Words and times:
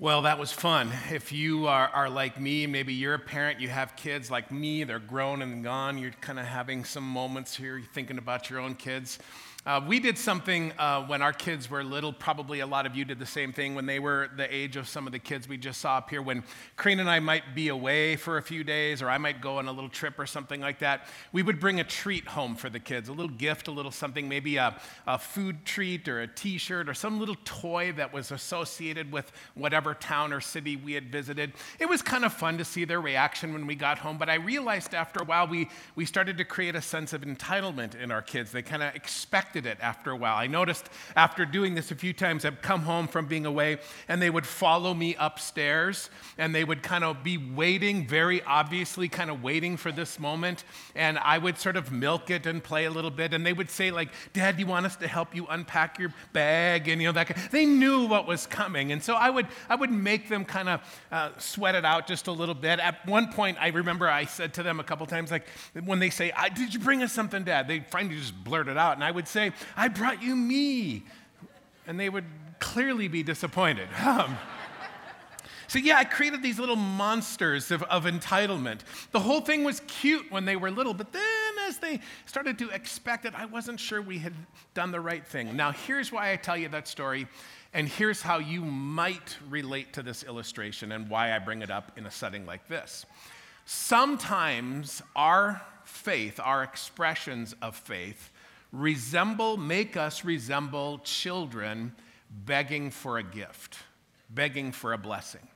Well, 0.00 0.22
that 0.22 0.38
was 0.38 0.52
fun. 0.52 0.92
If 1.10 1.32
you 1.32 1.66
are, 1.66 1.88
are, 1.88 2.08
like 2.08 2.38
me, 2.38 2.68
maybe 2.68 2.94
you're 2.94 3.14
a 3.14 3.18
parent, 3.18 3.58
you 3.58 3.68
have 3.68 3.96
kids 3.96 4.30
like 4.30 4.52
me, 4.52 4.84
they're 4.84 5.00
grown 5.00 5.42
and 5.42 5.64
gone, 5.64 5.98
you're 5.98 6.12
kind 6.12 6.38
of 6.38 6.46
having 6.46 6.84
some 6.84 7.02
moments 7.02 7.56
here 7.56 7.82
thinking 7.92 8.16
about 8.16 8.48
your 8.48 8.60
own 8.60 8.76
kids. 8.76 9.18
Uh, 9.68 9.78
we 9.86 10.00
did 10.00 10.16
something 10.16 10.72
uh, 10.78 11.02
when 11.02 11.20
our 11.20 11.34
kids 11.34 11.68
were 11.68 11.84
little. 11.84 12.10
Probably 12.10 12.60
a 12.60 12.66
lot 12.66 12.86
of 12.86 12.96
you 12.96 13.04
did 13.04 13.18
the 13.18 13.26
same 13.26 13.52
thing 13.52 13.74
when 13.74 13.84
they 13.84 13.98
were 13.98 14.30
the 14.34 14.50
age 14.54 14.76
of 14.76 14.88
some 14.88 15.06
of 15.06 15.12
the 15.12 15.18
kids 15.18 15.46
we 15.46 15.58
just 15.58 15.82
saw 15.82 15.98
up 15.98 16.08
here. 16.08 16.22
When 16.22 16.42
Karina 16.78 17.02
and 17.02 17.10
I 17.10 17.20
might 17.20 17.54
be 17.54 17.68
away 17.68 18.16
for 18.16 18.38
a 18.38 18.42
few 18.42 18.64
days, 18.64 19.02
or 19.02 19.10
I 19.10 19.18
might 19.18 19.42
go 19.42 19.58
on 19.58 19.68
a 19.68 19.72
little 19.72 19.90
trip 19.90 20.18
or 20.18 20.24
something 20.24 20.62
like 20.62 20.78
that, 20.78 21.06
we 21.32 21.42
would 21.42 21.60
bring 21.60 21.80
a 21.80 21.84
treat 21.84 22.26
home 22.28 22.56
for 22.56 22.70
the 22.70 22.80
kids 22.80 23.10
a 23.10 23.12
little 23.12 23.30
gift, 23.30 23.68
a 23.68 23.70
little 23.70 23.90
something, 23.90 24.26
maybe 24.26 24.56
a, 24.56 24.74
a 25.06 25.18
food 25.18 25.66
treat 25.66 26.08
or 26.08 26.22
a 26.22 26.26
t 26.26 26.56
shirt 26.56 26.88
or 26.88 26.94
some 26.94 27.20
little 27.20 27.36
toy 27.44 27.92
that 27.92 28.10
was 28.10 28.32
associated 28.32 29.12
with 29.12 29.30
whatever 29.52 29.92
town 29.92 30.32
or 30.32 30.40
city 30.40 30.76
we 30.76 30.94
had 30.94 31.12
visited. 31.12 31.52
It 31.78 31.90
was 31.90 32.00
kind 32.00 32.24
of 32.24 32.32
fun 32.32 32.56
to 32.56 32.64
see 32.64 32.86
their 32.86 33.02
reaction 33.02 33.52
when 33.52 33.66
we 33.66 33.74
got 33.74 33.98
home, 33.98 34.16
but 34.16 34.30
I 34.30 34.36
realized 34.36 34.94
after 34.94 35.20
a 35.20 35.26
while 35.26 35.46
we, 35.46 35.68
we 35.94 36.06
started 36.06 36.38
to 36.38 36.44
create 36.46 36.74
a 36.74 36.80
sense 36.80 37.12
of 37.12 37.20
entitlement 37.20 38.00
in 38.00 38.10
our 38.10 38.22
kids. 38.22 38.50
They 38.50 38.62
kind 38.62 38.82
of 38.82 38.94
expected 38.94 39.57
it 39.66 39.78
after 39.80 40.10
a 40.10 40.16
while. 40.16 40.36
I 40.36 40.46
noticed 40.46 40.88
after 41.16 41.44
doing 41.44 41.74
this 41.74 41.90
a 41.90 41.94
few 41.94 42.12
times, 42.12 42.44
I'd 42.44 42.62
come 42.62 42.82
home 42.82 43.08
from 43.08 43.26
being 43.26 43.46
away 43.46 43.78
and 44.08 44.20
they 44.20 44.30
would 44.30 44.46
follow 44.46 44.94
me 44.94 45.16
upstairs 45.18 46.10
and 46.36 46.54
they 46.54 46.64
would 46.64 46.82
kind 46.82 47.04
of 47.04 47.22
be 47.22 47.38
waiting, 47.38 48.06
very 48.06 48.42
obviously, 48.42 49.08
kind 49.08 49.30
of 49.30 49.42
waiting 49.42 49.76
for 49.76 49.92
this 49.92 50.18
moment. 50.18 50.64
And 50.94 51.18
I 51.18 51.38
would 51.38 51.58
sort 51.58 51.76
of 51.76 51.92
milk 51.92 52.30
it 52.30 52.46
and 52.46 52.62
play 52.62 52.84
a 52.84 52.90
little 52.90 53.10
bit. 53.10 53.34
And 53.34 53.44
they 53.44 53.52
would 53.52 53.70
say, 53.70 53.90
like, 53.90 54.08
Dad, 54.32 54.56
do 54.56 54.62
you 54.62 54.66
want 54.66 54.86
us 54.86 54.96
to 54.96 55.08
help 55.08 55.34
you 55.34 55.46
unpack 55.48 55.98
your 55.98 56.12
bag? 56.32 56.88
And, 56.88 57.00
you 57.00 57.08
know, 57.08 57.12
that 57.12 57.26
kind 57.28 57.44
of, 57.44 57.50
they 57.50 57.66
knew 57.66 58.06
what 58.06 58.26
was 58.26 58.46
coming. 58.46 58.92
And 58.92 59.02
so 59.02 59.14
I 59.14 59.30
would, 59.30 59.46
I 59.68 59.74
would 59.74 59.90
make 59.90 60.28
them 60.28 60.44
kind 60.44 60.68
of 60.68 60.80
uh, 61.10 61.30
sweat 61.38 61.74
it 61.74 61.84
out 61.84 62.06
just 62.06 62.26
a 62.26 62.32
little 62.32 62.54
bit. 62.54 62.78
At 62.78 63.06
one 63.06 63.32
point, 63.32 63.58
I 63.60 63.68
remember 63.68 64.08
I 64.08 64.24
said 64.24 64.54
to 64.54 64.62
them 64.62 64.80
a 64.80 64.84
couple 64.84 65.06
times, 65.06 65.30
like, 65.30 65.46
when 65.84 65.98
they 65.98 66.10
say, 66.10 66.32
Did 66.54 66.74
you 66.74 66.80
bring 66.80 67.02
us 67.02 67.12
something, 67.12 67.44
Dad? 67.44 67.68
They 67.68 67.80
finally 67.80 68.16
just 68.16 68.34
blurt 68.44 68.68
it 68.68 68.76
out. 68.76 68.94
And 68.94 69.04
I 69.04 69.10
would 69.10 69.28
say, 69.28 69.37
I 69.76 69.88
brought 69.88 70.22
you 70.22 70.36
me. 70.36 71.04
And 71.86 71.98
they 71.98 72.08
would 72.08 72.24
clearly 72.58 73.08
be 73.08 73.22
disappointed. 73.22 73.88
Um, 74.04 74.36
so, 75.68 75.78
yeah, 75.78 75.98
I 75.98 76.04
created 76.04 76.42
these 76.42 76.58
little 76.58 76.76
monsters 76.76 77.70
of, 77.70 77.82
of, 77.82 78.04
entitlement. 78.04 78.80
The 79.12 79.20
whole 79.20 79.42
thing 79.42 79.64
was 79.64 79.80
cute 79.80 80.32
when 80.32 80.46
they 80.46 80.56
were 80.56 80.70
little, 80.70 80.94
but 80.94 81.12
then 81.12 81.22
as 81.68 81.76
they 81.76 82.00
started 82.24 82.58
to 82.60 82.70
expect 82.70 83.26
it, 83.26 83.34
I 83.34 83.44
wasn't 83.44 83.78
sure 83.78 84.00
we 84.00 84.18
had 84.18 84.32
done 84.72 84.92
the 84.92 85.00
right 85.00 85.26
thing. 85.26 85.54
Now, 85.54 85.72
here's 85.72 86.10
why 86.10 86.32
I 86.32 86.36
tell 86.36 86.56
you 86.56 86.70
that 86.70 86.88
story, 86.88 87.28
and 87.74 87.86
here's 87.86 88.22
how 88.22 88.38
you 88.38 88.62
might 88.62 89.36
relate 89.50 89.92
to 89.92 90.02
this 90.02 90.24
illustration 90.24 90.90
and 90.92 91.10
why 91.10 91.36
I 91.36 91.38
bring 91.38 91.60
it 91.60 91.70
up 91.70 91.98
in 91.98 92.06
a 92.06 92.10
setting 92.10 92.46
like 92.46 92.66
this. 92.68 93.04
Sometimes 93.66 95.02
our 95.14 95.60
faith, 95.84 96.40
our 96.42 96.62
expressions 96.62 97.54
of 97.60 97.76
faith, 97.76 98.30
resemble, 98.72 99.56
make 99.56 99.96
us 99.96 100.24
resemble 100.24 100.98
children 100.98 101.94
begging 102.30 102.90
for 102.90 103.18
a 103.18 103.22
gift, 103.22 103.78
begging 104.30 104.72
for 104.72 104.92
a 104.92 104.98
blessing. 104.98 105.46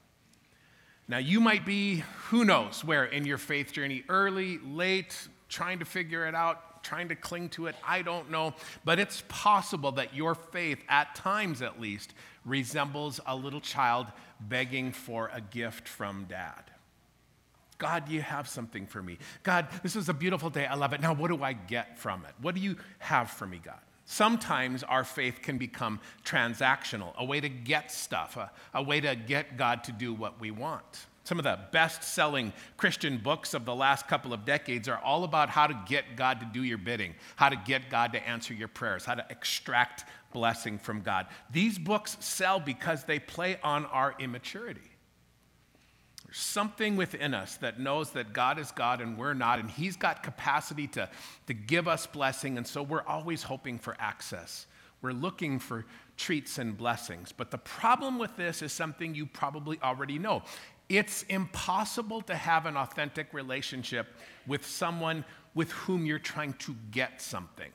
Now, 1.09 1.19
you 1.19 1.41
might 1.41 1.67
be, 1.67 2.05
who 2.29 2.45
knows 2.45 2.85
where 2.85 3.05
in 3.05 3.27
your 3.27 3.39
faith 3.39 3.73
journey, 3.73 4.05
early, 4.09 4.59
late, 4.59 5.29
trying 5.49 5.81
to 5.81 5.85
figure 5.85 6.27
it 6.27 6.35
out, 6.35 6.83
trying 6.83 7.09
to 7.09 7.15
cling 7.15 7.49
to 7.51 7.67
it, 7.67 7.77
I 7.87 8.03
don't 8.03 8.31
know. 8.31 8.55
But 8.85 8.99
it's 8.99 9.23
possible 9.29 9.93
that 9.93 10.15
your 10.15 10.35
faith, 10.35 10.79
at 10.89 11.15
times 11.15 11.61
at 11.61 11.81
least, 11.81 12.15
resembles 12.45 13.21
a 13.27 13.37
little 13.37 13.61
child 13.61 14.07
begging 14.41 14.93
for 14.93 15.31
a 15.33 15.41
gift 15.41 15.89
from 15.89 16.27
dad. 16.29 16.72
God, 17.83 18.09
you 18.09 18.23
have 18.23 18.49
something 18.49 18.87
for 18.87 19.03
me. 19.03 19.19
God, 19.43 19.67
this 19.83 19.97
is 19.97 20.09
a 20.09 20.15
beautiful 20.15 20.51
day. 20.51 20.67
I 20.67 20.77
love 20.77 20.93
it. 20.93 21.01
Now, 21.01 21.15
what 21.15 21.33
do 21.33 21.43
I 21.43 21.53
get 21.53 21.99
from 21.99 22.25
it? 22.25 22.33
What 22.41 22.55
do 22.55 22.61
you 22.61 22.77
have 23.01 23.29
for 23.29 23.45
me, 23.45 23.61
God? 23.63 23.81
Sometimes 24.05 24.85
our 24.85 25.03
faith 25.03 25.43
can 25.43 25.59
become 25.59 25.99
transactional, 26.25 27.13
a 27.17 27.25
way 27.25 27.41
to 27.41 27.49
get 27.49 27.91
stuff, 27.91 28.37
a, 28.37 28.53
a 28.73 28.81
way 28.81 29.01
to 29.01 29.17
get 29.17 29.57
God 29.57 29.83
to 29.83 29.93
do 29.93 30.15
what 30.15 30.41
we 30.41 30.53
want. 30.53 31.07
Some 31.25 31.39
of 31.39 31.45
the 31.45 31.59
best 31.73 32.05
selling 32.05 32.53
Christian 32.77 33.19
books 33.19 33.53
of 33.53 33.65
the 33.65 33.75
last 33.75 34.07
couple 34.07 34.33
of 34.33 34.45
decades 34.45 34.89
are 34.89 34.99
all 34.99 35.25
about 35.25 35.49
how 35.49 35.67
to 35.67 35.77
get 35.89 36.15
God 36.15 36.39
to 36.39 36.47
do 36.47 36.63
your 36.63 36.79
bidding, 36.79 37.17
how 37.35 37.49
to 37.49 37.57
get 37.57 37.91
God 37.91 38.13
to 38.13 38.29
answer 38.29 38.55
your 38.55 38.69
prayers, 38.69 39.05
how 39.05 39.17
to 39.17 39.27
extract 39.29 40.05
blessing 40.33 40.79
from 40.79 41.01
God. 41.01 41.27
These 41.51 41.81
books 41.81 42.17
sell 42.21 42.61
because 42.61 43.03
they 43.05 43.19
play 43.19 43.59
on 43.65 43.87
our 43.87 44.15
immaturity. 44.21 44.92
Something 46.33 46.97
within 46.97 47.35
us 47.35 47.57
that 47.59 47.79
knows 47.79 48.11
that 48.13 48.33
God 48.33 48.59
is 48.59 48.71
God 48.73 49.01
and 49.01 49.19
we're 49.19 49.35
not, 49.35 49.59
and 49.59 49.71
He's 49.71 49.97
got 49.97 50.23
capacity 50.23 50.87
to, 50.89 51.09
to 51.47 51.55
give 51.55 51.87
us 51.87 52.07
blessing, 52.07 52.57
and 52.57 52.67
so 52.67 52.83
we're 52.83 53.07
always 53.07 53.43
hoping 53.43 53.79
for 53.79 53.97
access. 53.99 54.67
We're 55.03 55.13
looking 55.13 55.59
for 55.59 55.85
treats 56.17 56.59
and 56.59 56.77
blessings. 56.77 57.33
But 57.33 57.51
the 57.51 57.59
problem 57.59 58.19
with 58.19 58.37
this 58.37 58.63
is 58.63 58.73
something 58.73 59.15
you 59.15 59.27
probably 59.27 59.79
already 59.83 60.19
know. 60.19 60.43
It's 60.89 61.23
impossible 61.25 62.23
to 62.23 62.35
have 62.35 62.67
an 62.67 62.77
authentic 62.77 63.33
relationship 63.33 64.07
with 64.47 64.65
someone 64.65 65.25
with 65.55 65.71
whom 65.73 66.07
you're 66.07 66.19
trying 66.19 66.55
to 66.55 66.75
get 66.91 67.21
something. 67.21 67.71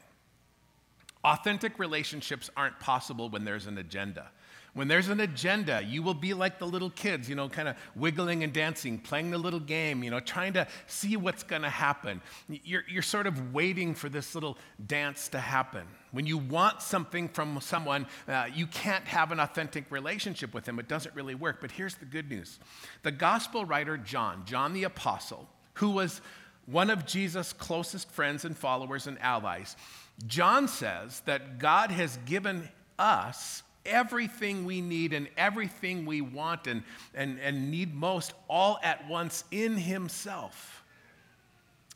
Authentic 1.24 1.78
relationships 1.80 2.50
aren't 2.56 2.80
possible 2.80 3.30
when 3.30 3.44
there's 3.44 3.68
an 3.68 3.78
agenda. 3.78 4.30
When 4.78 4.88
there's 4.88 5.08
an 5.08 5.22
agenda, 5.22 5.82
you 5.84 6.04
will 6.04 6.14
be 6.14 6.36
like 6.36 6.60
the 6.60 6.68
little 6.68 6.92
kids, 6.92 7.28
you 7.28 7.34
know, 7.34 7.50
kind 7.50 7.68
of 7.68 7.76
wiggling 7.96 8.44
and 8.44 8.54
dancing, 8.54 9.00
playing 9.00 9.32
the 9.32 9.40
little 9.40 9.60
game, 9.60 10.04
you 10.04 10.12
know, 10.12 10.20
trying 10.20 10.54
to 10.54 10.68
see 10.86 11.18
what's 11.18 11.42
going 11.42 11.64
to 11.64 11.70
happen. 11.70 12.22
You're, 12.48 12.84
you're 12.88 13.02
sort 13.02 13.26
of 13.26 13.56
waiting 13.56 13.96
for 13.96 14.08
this 14.08 14.36
little 14.36 14.56
dance 14.86 15.30
to 15.30 15.40
happen. 15.40 15.88
When 16.12 16.28
you 16.28 16.38
want 16.38 16.84
something 16.84 17.28
from 17.28 17.60
someone, 17.60 18.06
uh, 18.28 18.50
you 18.54 18.68
can't 18.68 19.04
have 19.06 19.32
an 19.32 19.40
authentic 19.40 19.90
relationship 19.90 20.54
with 20.54 20.66
them. 20.66 20.78
It 20.78 20.88
doesn't 20.88 21.16
really 21.16 21.34
work. 21.34 21.60
But 21.60 21.72
here's 21.72 21.96
the 21.96 22.06
good 22.06 22.30
news 22.30 22.60
the 23.02 23.12
gospel 23.12 23.66
writer 23.66 23.98
John, 23.98 24.44
John 24.46 24.74
the 24.74 24.84
Apostle, 24.84 25.50
who 25.74 25.90
was 25.90 26.22
one 26.68 26.92
of 26.92 27.08
Jesus' 27.08 27.52
closest 27.52 28.12
friends 28.12 28.46
and 28.46 28.56
followers 28.56 29.08
and 29.08 29.20
allies, 29.24 29.76
John 30.28 30.68
says 30.68 31.22
that 31.22 31.58
God 31.58 31.90
has 31.90 32.20
given 32.28 32.70
us 33.00 33.64
everything 33.88 34.66
we 34.66 34.82
need 34.82 35.14
and 35.14 35.28
everything 35.38 36.06
we 36.06 36.22
want 36.22 36.68
and, 36.68 36.84
and, 37.16 37.40
and 37.40 37.72
need 37.72 37.96
most 37.96 38.34
all 38.48 38.80
at 38.84 39.08
once 39.08 39.44
in 39.50 39.76
Himself. 39.76 40.84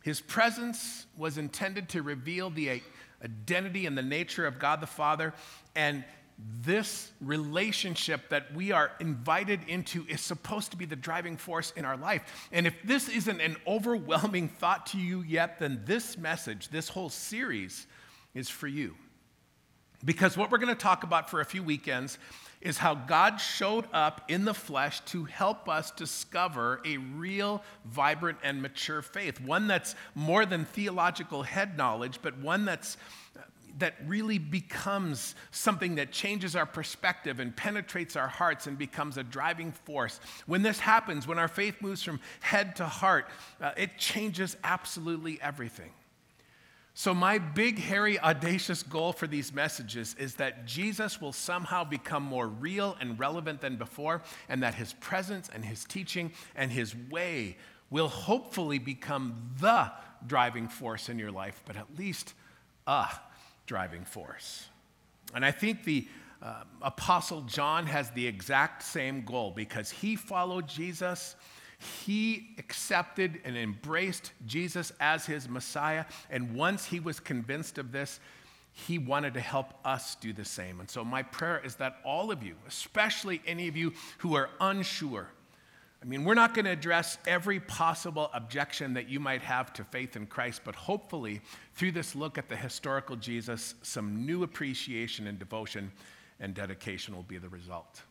His 0.02 0.20
presence 0.20 1.06
was 1.16 1.38
intended 1.38 1.90
to 1.90 2.02
reveal 2.02 2.50
the 2.50 2.82
identity 3.24 3.86
and 3.86 3.98
the 3.98 4.02
nature 4.02 4.48
of 4.48 4.58
God 4.58 4.82
the 4.82 4.88
Father, 4.88 5.34
and 5.76 6.04
this 6.64 7.12
relationship 7.22 8.30
that 8.30 8.54
we 8.56 8.72
are 8.72 8.92
invited 9.00 9.60
into 9.68 10.06
is 10.08 10.22
supposed 10.22 10.72
to 10.72 10.78
be 10.78 10.86
the 10.86 10.96
driving 10.96 11.38
force 11.38 11.72
in 11.76 11.86
our 11.86 11.98
life. 11.98 12.48
And 12.52 12.66
if 12.66 12.76
this 12.84 13.10
isn't 13.10 13.40
an 13.40 13.58
overwhelming 13.68 14.48
thought 14.48 14.88
to 14.88 14.98
you 14.98 15.22
yet, 15.22 15.60
then 15.60 15.84
this 15.86 16.18
message, 16.18 16.70
this 16.70 16.90
whole 16.90 17.10
series, 17.10 17.86
is 18.34 18.50
for 18.50 18.68
you. 18.68 18.96
Because 20.04 20.36
what 20.36 20.52
we're 20.52 20.58
going 20.58 20.70
to 20.70 20.76
talk 20.76 21.04
about 21.04 21.30
for 21.30 21.42
a 21.42 21.46
few 21.46 21.64
weekends 21.64 22.18
is 22.62 22.78
how 22.78 22.94
God 22.94 23.38
showed 23.38 23.86
up 23.92 24.22
in 24.28 24.46
the 24.46 24.54
flesh 24.54 25.02
to 25.02 25.26
help 25.26 25.68
us 25.68 25.92
discover 25.92 26.82
a 26.86 26.98
real, 26.98 27.64
vibrant, 27.86 28.38
and 28.44 28.62
mature 28.62 29.02
faith. 29.02 29.42
One 29.42 29.68
that's 29.68 29.96
more 30.14 30.46
than 30.46 30.66
theological 30.66 31.44
head 31.44 31.78
knowledge, 31.78 32.20
but 32.22 32.38
one 32.38 32.66
that's 32.66 32.98
that 33.80 33.96
really 34.06 34.38
becomes 34.38 35.34
something 35.52 35.96
that 35.96 36.12
changes 36.12 36.58
our 36.58 36.66
perspective 36.66 37.40
and 37.40 37.56
penetrates 37.56 38.18
our 38.18 38.28
hearts 38.28 38.68
and 38.68 38.78
becomes 38.78 39.18
a 39.18 39.24
driving 39.24 39.72
force. 39.72 40.20
When 40.46 40.62
this 40.62 40.80
happens, 40.80 41.26
when 41.26 41.40
our 41.40 41.48
faith 41.48 41.82
moves 41.82 42.04
from 42.04 42.20
head 42.42 42.76
to 42.76 42.86
heart, 42.86 43.28
uh, 43.62 43.72
it 43.78 43.98
changes 43.98 44.58
absolutely 44.64 45.40
everything. 45.42 45.92
So, 46.94 47.14
my 47.14 47.38
big, 47.38 47.80
hairy, 47.80 48.20
audacious 48.20 48.84
goal 48.84 49.14
for 49.14 49.26
these 49.26 49.54
messages 49.54 50.14
is 50.20 50.36
that 50.36 50.66
Jesus 50.66 51.22
will 51.22 51.32
somehow 51.32 51.86
become 51.86 52.24
more 52.24 52.48
real 52.48 52.98
and 53.00 53.18
relevant 53.18 53.62
than 53.62 53.78
before, 53.78 54.22
and 54.50 54.62
that 54.62 54.76
his 54.76 54.94
presence 54.94 55.50
and 55.54 55.64
his 55.64 55.86
teaching 55.86 56.34
and 56.56 56.70
his 56.70 56.94
way 57.10 57.58
will 57.90 58.10
hopefully 58.10 58.78
become 58.78 59.52
the 59.60 59.92
driving 60.28 60.68
force 60.68 61.08
in 61.08 61.18
your 61.18 61.32
life, 61.32 61.62
but 61.66 61.78
at 61.78 61.98
least 61.98 62.34
a 62.88 63.08
driving 63.66 64.04
force. 64.04 64.68
And 65.34 65.46
I 65.46 65.52
think 65.52 65.86
the 65.86 66.08
uh, 66.42 66.64
Apostle 66.82 67.42
John 67.44 67.86
has 67.86 68.10
the 68.12 68.28
exact 68.28 68.84
same 68.84 69.22
goal 69.22 69.52
because 69.52 69.92
he 69.92 70.16
followed 70.16 70.68
Jesus 70.68 71.36
he 71.82 72.50
accepted 72.58 73.42
and 73.44 73.58
embraced 73.58 74.34
Jesus 74.46 74.92
as 75.00 75.26
his 75.26 75.50
Messiah. 75.50 76.06
And 76.30 76.54
once 76.56 76.86
he 76.86 77.00
was 77.00 77.20
convinced 77.20 77.78
of 77.78 77.92
this, 77.92 78.20
he 78.74 78.98
wanted 78.98 79.34
to 79.34 79.40
help 79.40 79.74
us 79.84 80.16
do 80.16 80.32
the 80.32 80.46
same. 80.46 80.80
And 80.80 80.90
so, 80.90 81.04
my 81.04 81.24
prayer 81.24 81.62
is 81.64 81.76
that 81.76 81.98
all 82.06 82.32
of 82.32 82.44
you, 82.44 82.56
especially 82.68 83.42
any 83.46 83.68
of 83.68 83.76
you 83.76 83.94
who 84.20 84.36
are 84.36 84.50
unsure, 84.60 85.28
I 86.02 86.06
mean, 86.06 86.24
we're 86.24 86.36
not 86.36 86.56
going 86.56 86.66
to 86.66 86.72
address 86.72 87.20
every 87.28 87.60
possible 87.60 88.32
objection 88.34 88.94
that 88.96 89.08
you 89.08 89.20
might 89.20 89.44
have 89.44 89.72
to 89.74 89.84
faith 89.84 90.16
in 90.16 90.26
Christ, 90.26 90.62
but 90.64 90.74
hopefully, 90.74 91.42
through 91.76 91.92
this 91.92 92.16
look 92.16 92.38
at 92.38 92.50
the 92.50 92.56
historical 92.56 93.16
Jesus, 93.16 93.76
some 93.84 94.26
new 94.26 94.44
appreciation 94.44 95.28
and 95.28 95.38
devotion 95.38 95.92
and 96.40 96.56
dedication 96.56 97.16
will 97.16 97.24
be 97.24 97.38
the 97.38 97.50
result. 97.50 98.02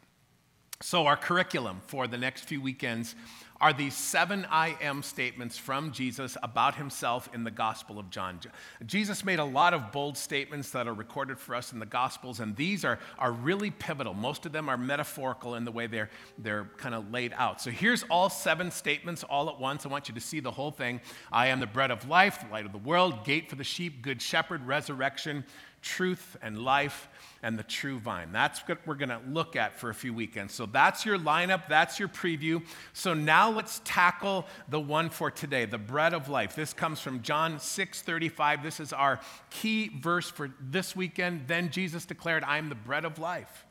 So, 0.83 1.07
our 1.07 1.17
curriculum 1.17 1.83
for 1.89 2.07
the 2.07 2.17
next 2.17 2.47
few 2.47 2.59
weekends 2.63 3.15
are 3.61 3.75
these 3.75 3.95
seven 3.95 4.47
I 4.51 4.79
am 4.81 5.03
statements 5.03 5.59
from 5.59 5.93
Jesus 5.93 6.39
about 6.43 6.77
himself 6.77 7.29
in 7.35 7.45
the 7.45 7.51
Gospel 7.51 7.99
of 7.99 8.09
John. 8.09 8.41
Jesus 8.87 9.23
made 9.23 9.39
a 9.39 9.45
lot 9.45 9.75
of 9.75 9.93
bold 9.93 10.17
statements 10.17 10.71
that 10.71 10.89
are 10.89 10.95
recorded 10.95 11.39
for 11.39 11.55
us 11.55 11.75
in 11.75 11.81
the 11.81 11.85
Gospels, 11.85 12.41
and 12.41 12.57
these 12.57 12.87
are, 12.87 12.99
are 13.19 13.33
really 13.33 13.71
pivotal. 13.71 14.15
Most 14.15 14.47
of 14.47 14.53
them 14.53 14.71
are 14.71 14.79
metaphorical 14.79 15.57
in 15.57 15.67
the 15.67 15.71
way 15.71 15.87
they're, 15.87 16.09
they're 16.39 16.71
kind 16.79 16.95
of 16.95 17.11
laid 17.11 17.35
out. 17.37 17.61
So 17.61 17.71
here's 17.71 18.03
all 18.05 18.31
seven 18.31 18.71
statements 18.71 19.23
all 19.23 19.51
at 19.51 19.61
once. 19.61 19.85
I 19.85 19.91
want 19.91 20.09
you 20.09 20.15
to 20.15 20.21
see 20.23 20.41
the 20.41 20.51
whole 20.51 20.71
thing. 20.71 21.03
I 21.31 21.49
am 21.49 21.61
the 21.61 21.67
bread 21.67 21.91
of 21.91 22.09
life, 22.09 22.41
the 22.41 22.51
light 22.51 22.65
of 22.65 22.73
the 22.73 22.79
world, 22.79 23.27
gate 23.27 23.51
for 23.51 23.57
the 23.57 23.65
sheep, 23.65 24.01
good 24.01 24.23
shepherd, 24.23 24.67
resurrection, 24.67 25.45
truth, 25.83 26.37
and 26.43 26.59
life 26.59 27.09
and 27.43 27.59
the 27.59 27.63
true 27.63 27.99
vine. 27.99 28.33
That's 28.33 28.61
what 28.61 28.79
we're 28.87 28.97
going 28.97 29.09
to 29.09 29.21
look 29.29 29.57
at 29.57 29.79
for 29.79 29.89
a 29.89 29.95
few 29.95 30.13
weekends. 30.13 30.53
So 30.53 30.67
that's 30.67 31.07
your 31.07 31.19
lineup, 31.19 31.69
that's 31.69 31.99
your 31.99 32.09
preview. 32.09 32.63
So 32.93 33.15
now 33.15 33.51
let's 33.51 33.81
tackle 33.85 34.47
the 34.69 34.81
one 34.81 35.09
for 35.09 35.31
today, 35.31 35.65
the 35.65 35.79
bread 35.79 36.13
of 36.13 36.29
life. 36.29 36.55
This 36.55 36.73
comes 36.75 37.01
from 37.01 37.23
John 37.23 37.59
6:35. 37.59 38.63
This 38.63 38.79
is 38.79 38.93
our 38.93 39.21
key 39.49 39.89
verse 39.89 40.31
for 40.31 40.51
this 40.61 40.95
weekend. 40.95 41.49
Then 41.49 41.71
Jesus 41.71 42.05
declared, 42.05 42.45
"I 42.45 42.59
am 42.59 42.69
the 42.69 42.75
bread 42.75 43.05
of 43.05 43.19
life. 43.19 43.65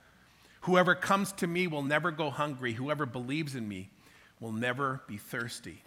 Whoever 0.61 0.95
comes 0.95 1.31
to 1.33 1.47
me 1.47 1.67
will 1.67 1.83
never 1.83 2.11
go 2.11 2.31
hungry. 2.31 2.73
Whoever 2.73 3.05
believes 3.05 3.55
in 3.55 3.67
me 3.67 3.91
will 4.39 4.51
never 4.51 5.03
be 5.07 5.17
thirsty." 5.17 5.83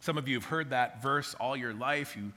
Some 0.00 0.18
of 0.18 0.26
you 0.26 0.34
have 0.34 0.46
heard 0.46 0.70
that 0.70 1.00
verse 1.00 1.34
all 1.34 1.56
your 1.56 1.72
life. 1.72 2.16
You 2.16 2.32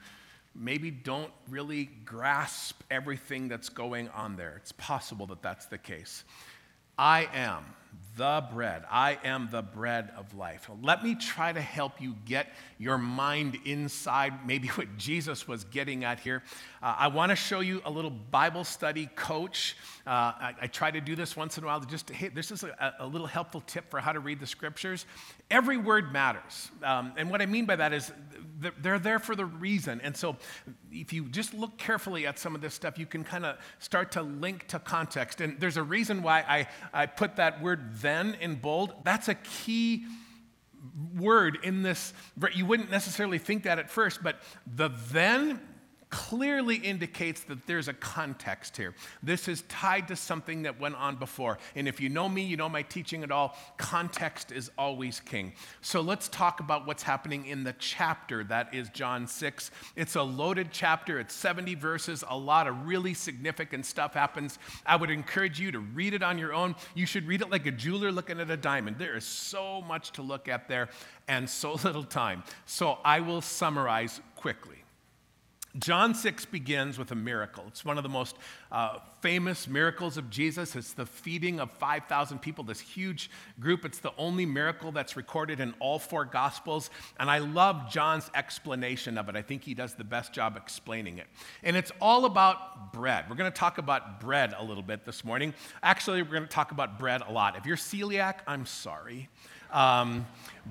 maybe 0.58 0.90
don't 0.90 1.32
really 1.48 1.90
grasp 2.04 2.82
everything 2.90 3.48
that's 3.48 3.68
going 3.68 4.08
on 4.10 4.36
there. 4.36 4.54
It's 4.56 4.72
possible 4.72 5.26
that 5.26 5.42
that's 5.42 5.66
the 5.66 5.78
case. 5.78 6.24
I 6.98 7.28
am 7.34 7.64
the 8.16 8.44
bread. 8.50 8.84
I 8.90 9.18
am 9.24 9.48
the 9.50 9.62
bread 9.62 10.10
of 10.16 10.34
life. 10.34 10.70
Let 10.82 11.04
me 11.04 11.14
try 11.14 11.52
to 11.52 11.60
help 11.60 12.00
you 12.00 12.16
get 12.24 12.48
your 12.78 12.96
mind 12.96 13.58
inside 13.64 14.46
maybe 14.46 14.68
what 14.74 14.96
Jesus 14.96 15.46
was 15.46 15.64
getting 15.64 16.04
at 16.04 16.18
here. 16.20 16.42
Uh, 16.82 16.94
I 16.98 17.08
want 17.08 17.30
to 17.30 17.36
show 17.36 17.60
you 17.60 17.82
a 17.84 17.90
little 17.90 18.10
Bible 18.10 18.64
study 18.64 19.08
coach. 19.14 19.76
Uh, 20.06 20.10
I, 20.10 20.54
I, 20.62 20.66
try 20.66 20.90
to 20.90 21.00
do 21.00 21.16
this 21.16 21.36
once 21.36 21.58
in 21.58 21.64
a 21.64 21.66
while 21.66 21.80
to 21.80 21.86
just, 21.86 22.10
hey, 22.10 22.28
this 22.28 22.50
is 22.50 22.62
a, 22.62 22.94
a, 23.00 23.06
little 23.06 23.26
helpful 23.26 23.62
tip 23.66 23.90
for 23.90 23.98
how 23.98 24.12
to 24.12 24.20
read 24.20 24.40
the 24.40 24.46
scriptures. 24.46 25.04
Every 25.50 25.76
word 25.76 26.12
matters. 26.12 26.70
Um, 26.82 27.12
and 27.16 27.30
what 27.30 27.42
I 27.42 27.46
mean 27.46 27.66
by 27.66 27.76
that 27.76 27.92
is 27.92 28.12
they're 28.80 28.98
there 28.98 29.18
for 29.18 29.34
the 29.34 29.44
reason. 29.44 30.00
And 30.02 30.16
so 30.16 30.36
if 30.90 31.12
you 31.12 31.24
just 31.24 31.54
look 31.54 31.76
carefully 31.76 32.26
at 32.26 32.38
some 32.38 32.54
of 32.54 32.60
this 32.60 32.74
stuff, 32.74 32.98
you 32.98 33.06
can 33.06 33.24
kind 33.24 33.44
of 33.44 33.56
start 33.78 34.12
to 34.12 34.22
link 34.22 34.66
to 34.68 34.78
context. 34.78 35.40
And 35.40 35.58
there's 35.60 35.76
a 35.76 35.82
reason 35.82 36.22
why 36.22 36.40
I, 36.48 36.68
I 36.92 37.06
put 37.06 37.36
that 37.36 37.60
word 37.62 37.85
then 37.94 38.36
in 38.40 38.56
bold. 38.56 38.94
That's 39.04 39.28
a 39.28 39.34
key 39.34 40.04
word 41.16 41.58
in 41.62 41.82
this. 41.82 42.12
You 42.54 42.66
wouldn't 42.66 42.90
necessarily 42.90 43.38
think 43.38 43.64
that 43.64 43.78
at 43.78 43.90
first, 43.90 44.22
but 44.22 44.40
the 44.66 44.90
then 45.10 45.60
clearly 46.10 46.76
indicates 46.76 47.42
that 47.44 47.66
there's 47.66 47.88
a 47.88 47.92
context 47.92 48.76
here. 48.76 48.94
This 49.22 49.48
is 49.48 49.62
tied 49.62 50.08
to 50.08 50.16
something 50.16 50.62
that 50.62 50.78
went 50.78 50.94
on 50.94 51.16
before. 51.16 51.58
And 51.74 51.88
if 51.88 52.00
you 52.00 52.08
know 52.08 52.28
me, 52.28 52.42
you 52.42 52.56
know 52.56 52.68
my 52.68 52.82
teaching 52.82 53.24
at 53.24 53.32
all, 53.32 53.56
context 53.76 54.52
is 54.52 54.70
always 54.78 55.18
king. 55.20 55.52
So 55.80 56.00
let's 56.00 56.28
talk 56.28 56.60
about 56.60 56.86
what's 56.86 57.02
happening 57.02 57.46
in 57.46 57.64
the 57.64 57.74
chapter 57.78 58.44
that 58.44 58.72
is 58.72 58.88
John 58.90 59.26
6. 59.26 59.70
It's 59.96 60.14
a 60.14 60.22
loaded 60.22 60.68
chapter, 60.70 61.18
it's 61.18 61.34
70 61.34 61.74
verses, 61.74 62.22
a 62.28 62.36
lot 62.36 62.66
of 62.66 62.86
really 62.86 63.14
significant 63.14 63.84
stuff 63.84 64.14
happens. 64.14 64.58
I 64.84 64.96
would 64.96 65.10
encourage 65.10 65.58
you 65.58 65.72
to 65.72 65.80
read 65.80 66.14
it 66.14 66.22
on 66.22 66.38
your 66.38 66.54
own. 66.54 66.76
You 66.94 67.06
should 67.06 67.26
read 67.26 67.42
it 67.42 67.50
like 67.50 67.66
a 67.66 67.72
jeweler 67.72 68.12
looking 68.12 68.40
at 68.40 68.50
a 68.50 68.56
diamond. 68.56 68.98
There 68.98 69.16
is 69.16 69.24
so 69.24 69.82
much 69.82 70.12
to 70.12 70.22
look 70.22 70.48
at 70.48 70.68
there 70.68 70.88
and 71.26 71.50
so 71.50 71.72
little 71.84 72.04
time. 72.04 72.44
So 72.64 72.98
I 73.04 73.20
will 73.20 73.40
summarize 73.40 74.20
quickly. 74.36 74.85
John 75.78 76.14
6 76.14 76.46
begins 76.46 76.98
with 76.98 77.10
a 77.10 77.14
miracle. 77.14 77.64
It's 77.68 77.84
one 77.84 77.98
of 77.98 78.02
the 78.02 78.08
most 78.08 78.36
uh, 78.72 78.98
famous 79.20 79.68
miracles 79.68 80.16
of 80.16 80.30
Jesus. 80.30 80.74
It's 80.74 80.92
the 80.92 81.04
feeding 81.04 81.60
of 81.60 81.70
5,000 81.72 82.38
people, 82.38 82.64
this 82.64 82.80
huge 82.80 83.30
group. 83.60 83.84
It's 83.84 83.98
the 83.98 84.12
only 84.16 84.46
miracle 84.46 84.92
that's 84.92 85.16
recorded 85.16 85.60
in 85.60 85.74
all 85.78 85.98
four 85.98 86.24
Gospels. 86.24 86.90
And 87.20 87.30
I 87.30 87.38
love 87.38 87.90
John's 87.90 88.30
explanation 88.34 89.18
of 89.18 89.28
it. 89.28 89.36
I 89.36 89.42
think 89.42 89.64
he 89.64 89.74
does 89.74 89.94
the 89.94 90.04
best 90.04 90.32
job 90.32 90.56
explaining 90.56 91.18
it. 91.18 91.26
And 91.62 91.76
it's 91.76 91.92
all 92.00 92.24
about 92.24 92.92
bread. 92.92 93.26
We're 93.28 93.36
going 93.36 93.50
to 93.50 93.58
talk 93.58 93.78
about 93.78 94.20
bread 94.20 94.54
a 94.56 94.64
little 94.64 94.82
bit 94.82 95.04
this 95.04 95.24
morning. 95.24 95.52
Actually, 95.82 96.22
we're 96.22 96.30
going 96.30 96.42
to 96.42 96.48
talk 96.48 96.72
about 96.72 96.98
bread 96.98 97.22
a 97.26 97.32
lot. 97.32 97.56
If 97.56 97.66
you're 97.66 97.76
celiac, 97.76 98.36
I'm 98.46 98.66
sorry. 98.66 99.28
Um, 99.72 100.26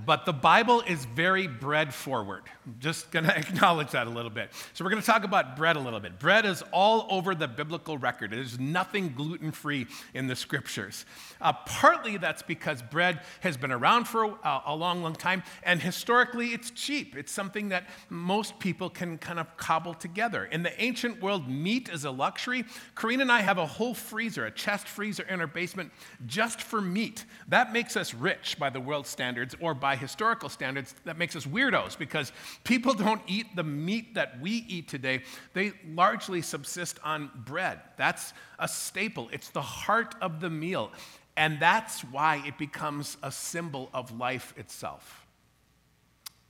but 0.05 0.25
the 0.25 0.33
Bible 0.33 0.81
is 0.81 1.05
very 1.05 1.47
bread 1.47 1.93
forward. 1.93 2.43
I'm 2.65 2.75
Just 2.79 3.11
going 3.11 3.25
to 3.25 3.37
acknowledge 3.37 3.91
that 3.91 4.07
a 4.07 4.09
little 4.09 4.31
bit. 4.31 4.51
So, 4.73 4.83
we're 4.83 4.91
going 4.91 5.01
to 5.01 5.05
talk 5.05 5.23
about 5.23 5.55
bread 5.55 5.77
a 5.77 5.79
little 5.79 5.99
bit. 5.99 6.19
Bread 6.19 6.45
is 6.45 6.63
all 6.73 7.07
over 7.09 7.33
the 7.33 7.47
biblical 7.47 7.97
record, 7.97 8.31
there's 8.31 8.59
nothing 8.59 9.13
gluten 9.15 9.51
free 9.51 9.87
in 10.13 10.27
the 10.27 10.35
scriptures. 10.35 11.05
Uh, 11.39 11.53
partly 11.65 12.17
that's 12.17 12.41
because 12.41 12.81
bread 12.81 13.21
has 13.41 13.55
been 13.55 13.71
around 13.71 14.05
for 14.05 14.25
a, 14.25 14.61
a, 14.67 14.75
long, 14.75 15.03
long 15.03 15.13
time, 15.13 15.43
and 15.63 15.81
historically 15.81 16.47
it's 16.47 16.71
cheap. 16.71 17.15
It's 17.15 17.31
something 17.31 17.69
that 17.69 17.87
most 18.09 18.57
people 18.59 18.89
can 18.89 19.17
kind 19.17 19.39
of 19.39 19.55
cobble 19.57 19.93
together. 19.93 20.45
In 20.45 20.63
the 20.63 20.81
ancient 20.81 21.21
world, 21.21 21.47
meat 21.47 21.89
is 21.89 22.03
a 22.05 22.11
luxury. 22.11 22.65
Karina 22.95 23.21
and 23.21 23.31
I 23.31 23.41
have 23.41 23.57
a 23.57 23.65
whole 23.65 23.93
freezer, 23.93 24.45
a 24.45 24.51
chest 24.51 24.87
freezer 24.87 25.23
in 25.23 25.39
our 25.39 25.47
basement 25.47 25.91
just 26.25 26.61
for 26.61 26.81
meat. 26.81 27.25
That 27.47 27.71
makes 27.71 27.95
us 27.95 28.13
rich 28.13 28.57
by 28.57 28.69
the 28.69 28.79
world 28.79 29.05
standards 29.05 29.55
or 29.59 29.73
by 29.73 29.84
historical 29.93 30.47
standards, 30.47 30.95
that 31.03 31.17
makes 31.17 31.35
us 31.35 31.45
weirdos 31.45 31.97
because 31.97 32.31
people 32.63 32.93
don't 33.05 33.21
eat 33.27 33.55
the 33.55 33.63
meat 33.63 34.15
that 34.15 34.39
we 34.39 34.65
eat 34.69 34.87
today. 34.87 35.23
They 35.53 35.73
largely 35.93 36.41
subsist 36.41 36.97
on 37.03 37.29
bread. 37.35 37.81
That's 37.97 38.33
a 38.57 38.67
staple, 38.69 39.29
it's 39.33 39.49
the 39.49 39.61
heart 39.61 40.15
of 40.21 40.39
the 40.39 40.49
meal. 40.49 40.91
And 41.37 41.59
that's 41.59 42.01
why 42.01 42.41
it 42.47 42.57
becomes 42.57 43.17
a 43.21 43.29
symbol 43.29 43.89
of 43.93 44.17
life 44.17 44.53
itself 44.55 45.24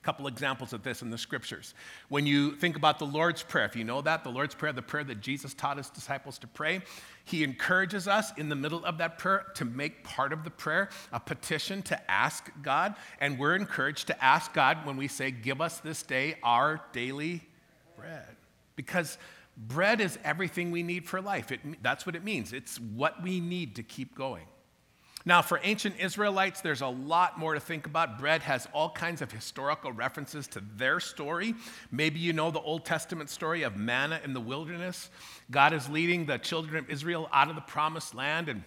couple 0.05 0.27
examples 0.27 0.71
of 0.71 0.83
this 0.83 1.01
in 1.01 1.09
the 1.09 1.17
scriptures. 1.17 1.73
When 2.09 2.27
you 2.27 2.55
think 2.55 2.77
about 2.77 2.99
the 2.99 3.07
Lord's 3.07 3.41
Prayer, 3.41 3.65
if 3.65 3.75
you 3.75 3.83
know 3.83 4.01
that, 4.03 4.23
the 4.23 4.29
Lord's 4.29 4.53
Prayer, 4.53 4.71
the 4.71 4.83
prayer 4.83 5.03
that 5.03 5.19
Jesus 5.19 5.55
taught 5.55 5.77
his 5.77 5.89
disciples 5.89 6.37
to 6.39 6.47
pray, 6.47 6.81
he 7.23 7.43
encourages 7.43 8.07
us 8.07 8.31
in 8.37 8.47
the 8.47 8.55
middle 8.55 8.85
of 8.85 8.99
that 8.99 9.17
prayer 9.17 9.47
to 9.55 9.65
make 9.65 10.03
part 10.03 10.31
of 10.31 10.43
the 10.43 10.51
prayer 10.51 10.89
a 11.11 11.19
petition 11.19 11.81
to 11.83 12.11
ask 12.11 12.51
God. 12.61 12.93
And 13.19 13.39
we're 13.39 13.55
encouraged 13.55 14.05
to 14.07 14.23
ask 14.23 14.53
God 14.53 14.85
when 14.85 14.95
we 14.95 15.07
say, 15.07 15.31
Give 15.31 15.59
us 15.59 15.79
this 15.79 16.03
day 16.03 16.37
our 16.43 16.79
daily 16.93 17.41
bread. 17.97 18.35
Because 18.75 19.17
bread 19.57 20.01
is 20.01 20.19
everything 20.23 20.69
we 20.69 20.83
need 20.83 21.07
for 21.07 21.19
life. 21.19 21.51
It, 21.51 21.61
that's 21.81 22.05
what 22.05 22.15
it 22.15 22.23
means, 22.23 22.53
it's 22.53 22.79
what 22.79 23.23
we 23.23 23.39
need 23.39 23.75
to 23.77 23.83
keep 23.83 24.15
going. 24.15 24.45
Now, 25.27 25.41
for 25.41 25.59
ancient 25.63 25.99
Israelites, 25.99 26.61
there's 26.61 26.81
a 26.81 26.87
lot 26.87 27.39
more 27.39 27.55
to 27.55 27.59
think 27.59 27.87
about. 27.87 28.19
Bread 28.19 28.43
has 28.43 28.67
all 28.73 28.91
kinds 28.91 29.23
of 29.23 29.31
historical 29.31 29.91
references 29.91 30.47
to 30.49 30.61
their 30.77 30.99
story. 30.99 31.55
Maybe 31.91 32.19
you 32.19 32.31
know 32.31 32.51
the 32.51 32.61
Old 32.61 32.85
Testament 32.85 33.31
story 33.31 33.63
of 33.63 33.75
manna 33.75 34.21
in 34.23 34.33
the 34.33 34.39
wilderness. 34.39 35.09
God 35.49 35.73
is 35.73 35.89
leading 35.89 36.27
the 36.27 36.37
children 36.37 36.77
of 36.77 36.91
Israel 36.91 37.27
out 37.33 37.49
of 37.49 37.55
the 37.55 37.61
promised 37.61 38.13
land 38.13 38.49
and 38.49 38.63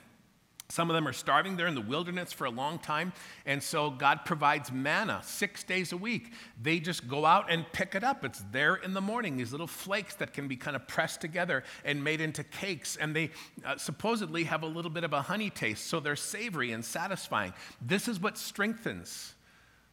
some 0.71 0.91
of 0.91 0.95
them 0.95 1.09
are 1.09 1.15
starving 1.15 1.57
there 1.57 1.67
in 1.67 1.75
the 1.75 1.81
wilderness 1.81 2.31
for 2.31 2.45
a 2.45 2.51
long 2.51 2.79
time. 2.79 3.15
And 3.47 3.63
so 3.63 3.89
God 3.89 4.27
provides 4.27 4.71
manna 4.71 5.21
six 5.25 5.65
days 5.65 5.93
a 5.93 5.97
week. 5.97 6.33
They 6.61 6.79
just 6.79 7.09
go 7.09 7.25
out 7.25 7.51
and 7.51 7.65
pick 7.73 7.95
it 7.95 8.05
up. 8.05 8.23
It's 8.23 8.43
there 8.53 8.75
in 8.75 8.93
the 8.93 9.01
morning, 9.01 9.39
these 9.39 9.51
little 9.51 9.67
flakes 9.67 10.15
that 10.17 10.35
can 10.35 10.47
be 10.47 10.57
kind 10.57 10.77
of 10.77 10.87
pressed 10.87 11.23
together 11.23 11.65
and 11.87 12.05
made 12.05 12.21
into 12.21 12.45
cakes. 12.45 12.97
And 12.97 13.17
they 13.17 13.31
uh, 13.65 13.79
supposedly 13.79 14.45
have 14.45 14.63
a 14.63 14.67
little 14.67 14.91
bit 14.91 15.05
of 15.05 15.15
a 15.15 15.23
honey 15.23 15.49
taste, 15.49 15.87
so 15.87 16.01
they're 16.01 16.17
savory 16.17 16.73
and 16.73 16.85
satisfying. 16.85 17.55
This 17.81 18.07
is 18.07 18.21
what 18.21 18.37
strengthens 18.37 19.35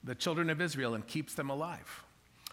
the 0.04 0.14
children 0.14 0.50
of 0.50 0.60
Israel 0.60 0.94
and 0.94 1.08
keeps 1.08 1.36
them 1.36 1.50
alive. 1.50 2.05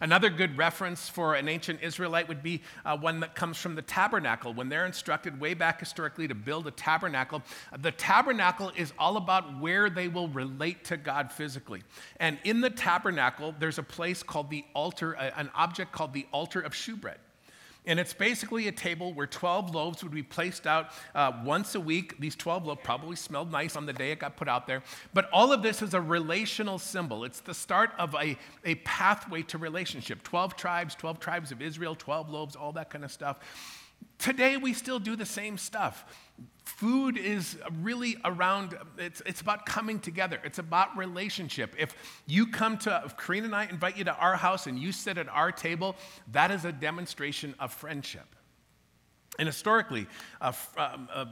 Another 0.02 0.30
good 0.30 0.58
reference 0.58 1.08
for 1.08 1.36
an 1.36 1.48
ancient 1.48 1.80
Israelite 1.80 2.26
would 2.26 2.42
be 2.42 2.60
uh, 2.84 2.96
one 2.96 3.20
that 3.20 3.36
comes 3.36 3.56
from 3.56 3.76
the 3.76 3.82
tabernacle. 3.82 4.52
When 4.52 4.68
they're 4.68 4.84
instructed 4.84 5.38
way 5.40 5.54
back 5.54 5.78
historically 5.78 6.26
to 6.26 6.34
build 6.34 6.66
a 6.66 6.72
tabernacle, 6.72 7.40
the 7.78 7.92
tabernacle 7.92 8.72
is 8.76 8.92
all 8.98 9.16
about 9.16 9.60
where 9.60 9.88
they 9.88 10.08
will 10.08 10.26
relate 10.26 10.84
to 10.86 10.96
God 10.96 11.30
physically. 11.30 11.84
And 12.18 12.36
in 12.42 12.60
the 12.60 12.68
tabernacle, 12.68 13.54
there's 13.60 13.78
a 13.78 13.84
place 13.84 14.24
called 14.24 14.50
the 14.50 14.64
altar, 14.74 15.12
an 15.12 15.48
object 15.54 15.92
called 15.92 16.12
the 16.12 16.26
altar 16.32 16.60
of 16.60 16.74
shewbread. 16.74 17.18
And 17.84 17.98
it's 17.98 18.12
basically 18.12 18.68
a 18.68 18.72
table 18.72 19.12
where 19.12 19.26
12 19.26 19.74
loaves 19.74 20.04
would 20.04 20.12
be 20.12 20.22
placed 20.22 20.68
out 20.68 20.90
uh, 21.16 21.32
once 21.44 21.74
a 21.74 21.80
week. 21.80 22.18
These 22.20 22.36
12 22.36 22.66
loaves 22.66 22.80
probably 22.84 23.16
smelled 23.16 23.50
nice 23.50 23.74
on 23.74 23.86
the 23.86 23.92
day 23.92 24.12
it 24.12 24.20
got 24.20 24.36
put 24.36 24.48
out 24.48 24.68
there. 24.68 24.82
But 25.12 25.28
all 25.32 25.52
of 25.52 25.62
this 25.62 25.82
is 25.82 25.92
a 25.92 26.00
relational 26.00 26.78
symbol. 26.78 27.24
It's 27.24 27.40
the 27.40 27.54
start 27.54 27.90
of 27.98 28.14
a, 28.14 28.38
a 28.64 28.76
pathway 28.76 29.42
to 29.42 29.58
relationship 29.58 30.22
12 30.22 30.56
tribes, 30.56 30.94
12 30.94 31.18
tribes 31.18 31.50
of 31.50 31.60
Israel, 31.60 31.96
12 31.96 32.30
loaves, 32.30 32.54
all 32.54 32.70
that 32.72 32.88
kind 32.88 33.04
of 33.04 33.10
stuff. 33.10 33.38
Today, 34.22 34.56
we 34.56 34.72
still 34.72 35.00
do 35.00 35.16
the 35.16 35.26
same 35.26 35.58
stuff. 35.58 36.04
Food 36.64 37.18
is 37.18 37.58
really 37.80 38.18
around, 38.24 38.78
it's, 38.96 39.20
it's 39.26 39.40
about 39.40 39.66
coming 39.66 39.98
together. 39.98 40.38
It's 40.44 40.60
about 40.60 40.96
relationship. 40.96 41.74
If 41.76 41.96
you 42.28 42.46
come 42.46 42.78
to, 42.78 43.02
if 43.04 43.16
Karina 43.16 43.46
and 43.46 43.54
I 43.56 43.64
invite 43.64 43.96
you 43.96 44.04
to 44.04 44.14
our 44.14 44.36
house 44.36 44.68
and 44.68 44.78
you 44.78 44.92
sit 44.92 45.18
at 45.18 45.28
our 45.28 45.50
table, 45.50 45.96
that 46.30 46.52
is 46.52 46.64
a 46.64 46.70
demonstration 46.70 47.56
of 47.58 47.72
friendship. 47.72 48.36
And 49.40 49.48
historically, 49.48 50.06
uh, 50.40 50.52
um, 50.76 51.08
uh, 51.12 51.24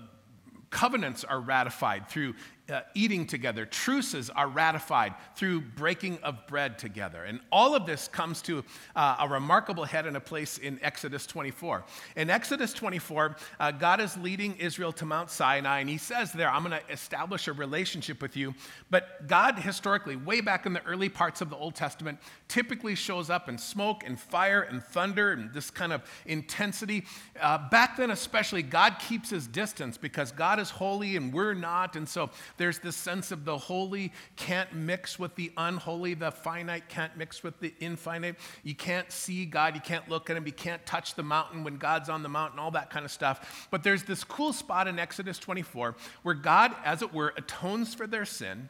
covenants 0.71 1.23
are 1.23 1.39
ratified 1.39 2.09
through 2.09 2.35
uh, 2.71 2.83
eating 2.95 3.27
together. 3.27 3.67
Truces 3.67 4.31
are 4.31 4.49
ratified 4.49 5.15
through 5.35 5.61
breaking 5.61 6.19
of 6.23 6.47
bread 6.47 6.79
together. 6.79 7.25
And 7.25 7.41
all 7.51 7.75
of 7.75 7.87
this 7.87 8.09
comes 8.09 8.43
to 8.43 8.65
uh, 8.95 9.17
a 9.21 9.29
remarkable 9.29 9.85
head 9.85 10.07
and 10.07 10.17
a 10.17 10.21
place 10.21 10.59
in 10.59 10.79
Exodus 10.83 11.27
24. 11.27 11.85
In 12.17 12.31
Exodus 12.31 12.73
24, 12.73 13.37
uh, 13.59 13.71
God 13.73 14.01
is 14.01 14.17
leading 14.17 14.57
Israel 14.57 14.93
to 14.93 15.05
Mount 15.05 15.31
Sinai, 15.31 15.81
and 15.81 15.89
he 15.89 15.99
says 15.99 16.33
there, 16.33 16.51
I'm 16.51 16.65
going 16.65 16.79
to 16.79 16.93
establish 16.93 17.49
a 17.49 17.53
relationship 17.53 18.23
with 18.23 18.37
you. 18.37 18.55
But 18.91 19.27
God, 19.27 19.59
historically, 19.59 20.17
way 20.17 20.41
back 20.41 20.67
in 20.67 20.73
the 20.73 20.85
early 20.85 21.09
parts 21.09 21.41
of 21.41 21.51
the 21.51 21.57
Old 21.57 21.75
Testament, 21.75 22.19
typically 22.49 22.95
shows 22.95 23.31
up 23.31 23.49
in 23.49 23.59
smoke 23.59 24.03
and 24.05 24.19
fire 24.19 24.63
and 24.63 24.83
thunder 24.83 25.33
and 25.33 25.53
this 25.53 25.71
kind 25.71 25.93
of 25.93 26.03
intensity. 26.27 27.05
Uh, 27.41 27.59
back 27.71 27.97
then, 27.97 28.11
especially, 28.11 28.63
God 28.63 28.97
keeps 28.99 29.31
his 29.31 29.47
distance 29.47 29.97
because 29.97 30.33
God 30.33 30.59
is 30.59 30.71
holy 30.71 31.17
and 31.17 31.33
we're 31.33 31.55
not. 31.55 31.97
And 31.97 32.09
so 32.09 32.31
there's 32.61 32.79
this 32.79 32.95
sense 32.95 33.33
of 33.33 33.47
the 33.47 33.57
holy 33.57 34.13
can't 34.37 34.75
mix 34.75 35.19
with 35.19 35.35
the 35.35 35.51
unholy, 35.57 36.13
the 36.13 36.31
finite 36.31 36.91
can't 36.91 37.17
mix 37.17 37.43
with 37.43 37.59
the 37.59 37.73
infinite. 37.81 38.37
You 38.63 38.75
can't 38.75 39.11
see 39.11 39.47
God, 39.47 39.75
you 39.75 39.81
can't 39.81 40.07
look 40.11 40.29
at 40.29 40.37
Him, 40.37 40.47
you 40.47 40.53
can't 40.53 40.85
touch 40.85 41.15
the 41.15 41.23
mountain 41.23 41.65
when 41.65 41.79
God's 41.79 42.11
on 42.11 42.23
the 42.23 42.29
mountain, 42.29 42.59
all 42.59 42.71
that 42.73 42.91
kind 42.91 43.07
of 43.07 43.11
stuff. 43.11 43.67
But 43.71 43.83
there's 43.83 44.03
this 44.03 44.25
cool 44.25 44.53
spot 44.53 44.89
in 44.89 44.99
Exodus 44.99 45.39
24 45.39 45.97
where 46.23 46.35
God, 46.35 46.77
as 46.85 47.01
it 47.01 47.15
were, 47.15 47.33
atones 47.39 47.95
for 47.95 48.07
their 48.07 48.27
sin 48.27 48.69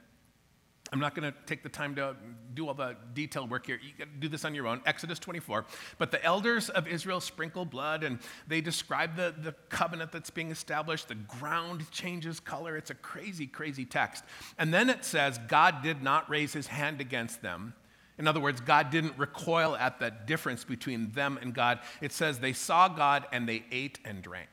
I'm 0.92 0.98
not 0.98 1.14
going 1.14 1.30
to 1.30 1.38
take 1.46 1.62
the 1.62 1.68
time 1.68 1.94
to 1.94 2.16
do 2.54 2.66
all 2.66 2.74
the 2.74 2.96
detailed 3.14 3.50
work 3.50 3.66
here. 3.66 3.78
You 3.82 3.92
got 3.96 4.12
to 4.12 4.18
do 4.18 4.28
this 4.28 4.44
on 4.44 4.54
your 4.54 4.66
own. 4.66 4.80
Exodus 4.86 5.18
24. 5.20 5.64
But 5.98 6.10
the 6.10 6.22
elders 6.24 6.68
of 6.68 6.88
Israel 6.88 7.20
sprinkle 7.20 7.64
blood 7.64 8.02
and 8.02 8.18
they 8.48 8.60
describe 8.60 9.14
the, 9.16 9.32
the 9.40 9.52
covenant 9.68 10.10
that's 10.10 10.30
being 10.30 10.50
established. 10.50 11.08
The 11.08 11.14
ground 11.14 11.88
changes 11.92 12.40
color. 12.40 12.76
It's 12.76 12.90
a 12.90 12.94
crazy, 12.94 13.46
crazy 13.46 13.84
text. 13.84 14.24
And 14.58 14.74
then 14.74 14.90
it 14.90 15.04
says, 15.04 15.38
God 15.48 15.82
did 15.82 16.02
not 16.02 16.28
raise 16.28 16.52
his 16.52 16.66
hand 16.66 17.00
against 17.00 17.40
them. 17.40 17.74
In 18.18 18.28
other 18.28 18.40
words, 18.40 18.60
God 18.60 18.90
didn't 18.90 19.16
recoil 19.16 19.74
at 19.76 19.98
the 19.98 20.10
difference 20.10 20.62
between 20.62 21.10
them 21.12 21.38
and 21.40 21.54
God. 21.54 21.78
It 22.02 22.12
says 22.12 22.38
they 22.38 22.52
saw 22.52 22.86
God 22.88 23.26
and 23.32 23.48
they 23.48 23.64
ate 23.72 23.98
and 24.04 24.22
drank. 24.22 24.48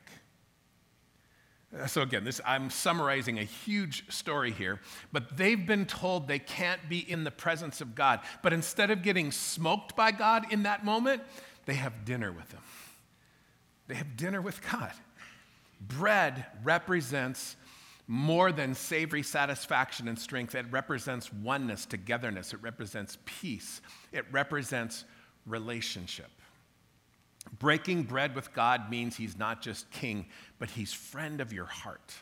So, 1.86 2.00
again, 2.00 2.24
this, 2.24 2.40
I'm 2.46 2.70
summarizing 2.70 3.38
a 3.38 3.44
huge 3.44 4.10
story 4.10 4.52
here, 4.52 4.80
but 5.12 5.36
they've 5.36 5.66
been 5.66 5.84
told 5.84 6.26
they 6.26 6.38
can't 6.38 6.88
be 6.88 6.98
in 6.98 7.24
the 7.24 7.30
presence 7.30 7.82
of 7.82 7.94
God. 7.94 8.20
But 8.42 8.54
instead 8.54 8.90
of 8.90 9.02
getting 9.02 9.30
smoked 9.32 9.94
by 9.94 10.12
God 10.12 10.50
in 10.50 10.62
that 10.62 10.82
moment, 10.82 11.22
they 11.66 11.74
have 11.74 12.06
dinner 12.06 12.32
with 12.32 12.50
Him. 12.50 12.62
They 13.86 13.96
have 13.96 14.16
dinner 14.16 14.40
with 14.40 14.62
God. 14.70 14.92
Bread 15.80 16.46
represents 16.64 17.56
more 18.06 18.50
than 18.50 18.74
savory 18.74 19.22
satisfaction 19.22 20.08
and 20.08 20.18
strength, 20.18 20.54
it 20.54 20.64
represents 20.70 21.30
oneness, 21.30 21.84
togetherness, 21.84 22.54
it 22.54 22.62
represents 22.62 23.18
peace, 23.26 23.82
it 24.12 24.24
represents 24.32 25.04
relationship. 25.44 26.30
Breaking 27.58 28.02
bread 28.02 28.34
with 28.34 28.52
God 28.52 28.90
means 28.90 29.16
he's 29.16 29.38
not 29.38 29.62
just 29.62 29.90
king, 29.90 30.26
but 30.58 30.70
he's 30.70 30.92
friend 30.92 31.40
of 31.40 31.52
your 31.52 31.66
heart. 31.66 32.14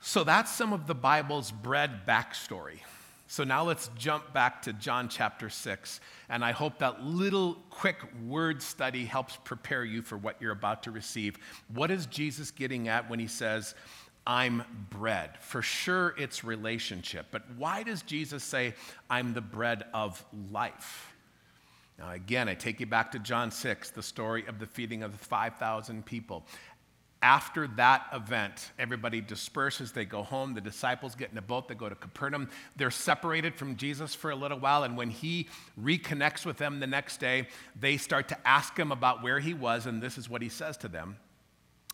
So 0.00 0.24
that's 0.24 0.50
some 0.50 0.72
of 0.72 0.86
the 0.86 0.94
Bible's 0.94 1.50
bread 1.50 2.06
backstory. 2.06 2.80
So 3.26 3.44
now 3.44 3.62
let's 3.62 3.90
jump 3.96 4.32
back 4.32 4.62
to 4.62 4.72
John 4.72 5.08
chapter 5.08 5.48
6. 5.48 6.00
And 6.28 6.44
I 6.44 6.50
hope 6.50 6.78
that 6.78 7.04
little 7.04 7.58
quick 7.70 7.98
word 8.26 8.60
study 8.60 9.04
helps 9.04 9.36
prepare 9.44 9.84
you 9.84 10.02
for 10.02 10.18
what 10.18 10.40
you're 10.40 10.52
about 10.52 10.82
to 10.84 10.90
receive. 10.90 11.38
What 11.72 11.92
is 11.92 12.06
Jesus 12.06 12.50
getting 12.50 12.88
at 12.88 13.08
when 13.08 13.20
he 13.20 13.28
says, 13.28 13.76
I'm 14.26 14.64
bread? 14.90 15.38
For 15.38 15.62
sure, 15.62 16.14
it's 16.18 16.42
relationship. 16.42 17.26
But 17.30 17.42
why 17.56 17.84
does 17.84 18.02
Jesus 18.02 18.42
say, 18.42 18.74
I'm 19.08 19.32
the 19.32 19.40
bread 19.40 19.84
of 19.94 20.24
life? 20.50 21.09
Now, 22.00 22.12
again, 22.12 22.48
I 22.48 22.54
take 22.54 22.80
you 22.80 22.86
back 22.86 23.12
to 23.12 23.18
John 23.18 23.50
6, 23.50 23.90
the 23.90 24.02
story 24.02 24.46
of 24.46 24.58
the 24.58 24.64
feeding 24.66 25.02
of 25.02 25.12
the 25.12 25.22
5,000 25.22 26.04
people. 26.06 26.46
After 27.22 27.68
that 27.76 28.06
event, 28.14 28.70
everybody 28.78 29.20
disperses. 29.20 29.92
They 29.92 30.06
go 30.06 30.22
home. 30.22 30.54
The 30.54 30.62
disciples 30.62 31.14
get 31.14 31.30
in 31.30 31.36
a 31.36 31.42
boat. 31.42 31.68
They 31.68 31.74
go 31.74 31.90
to 31.90 31.94
Capernaum. 31.94 32.48
They're 32.76 32.90
separated 32.90 33.54
from 33.54 33.76
Jesus 33.76 34.14
for 34.14 34.30
a 34.30 34.34
little 34.34 34.58
while. 34.58 34.84
And 34.84 34.96
when 34.96 35.10
he 35.10 35.48
reconnects 35.78 36.46
with 36.46 36.56
them 36.56 36.80
the 36.80 36.86
next 36.86 37.20
day, 37.20 37.48
they 37.78 37.98
start 37.98 38.28
to 38.28 38.48
ask 38.48 38.74
him 38.78 38.90
about 38.90 39.22
where 39.22 39.38
he 39.38 39.52
was. 39.52 39.84
And 39.84 40.02
this 40.02 40.16
is 40.16 40.30
what 40.30 40.40
he 40.40 40.48
says 40.48 40.78
to 40.78 40.88
them 40.88 41.18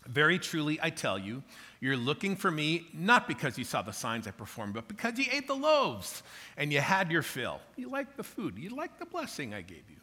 Very 0.07 0.39
truly, 0.39 0.79
I 0.81 0.89
tell 0.89 1.19
you, 1.19 1.43
you're 1.79 1.97
looking 1.97 2.35
for 2.35 2.49
me 2.49 2.87
not 2.93 3.27
because 3.27 3.57
you 3.57 3.63
saw 3.63 3.81
the 3.81 3.91
signs 3.91 4.27
I 4.27 4.31
performed, 4.31 4.73
but 4.73 4.87
because 4.87 5.19
you 5.19 5.25
ate 5.31 5.47
the 5.47 5.55
loaves 5.55 6.23
and 6.55 6.71
you 6.71 6.79
had 6.79 7.11
your 7.11 7.21
fill. 7.21 7.59
You 7.75 7.89
like 7.89 8.15
the 8.15 8.23
food, 8.23 8.57
you 8.57 8.69
like 8.69 8.97
the 8.99 9.05
blessing 9.05 9.53
I 9.53 9.61
gave 9.61 9.83
you. 9.89 9.97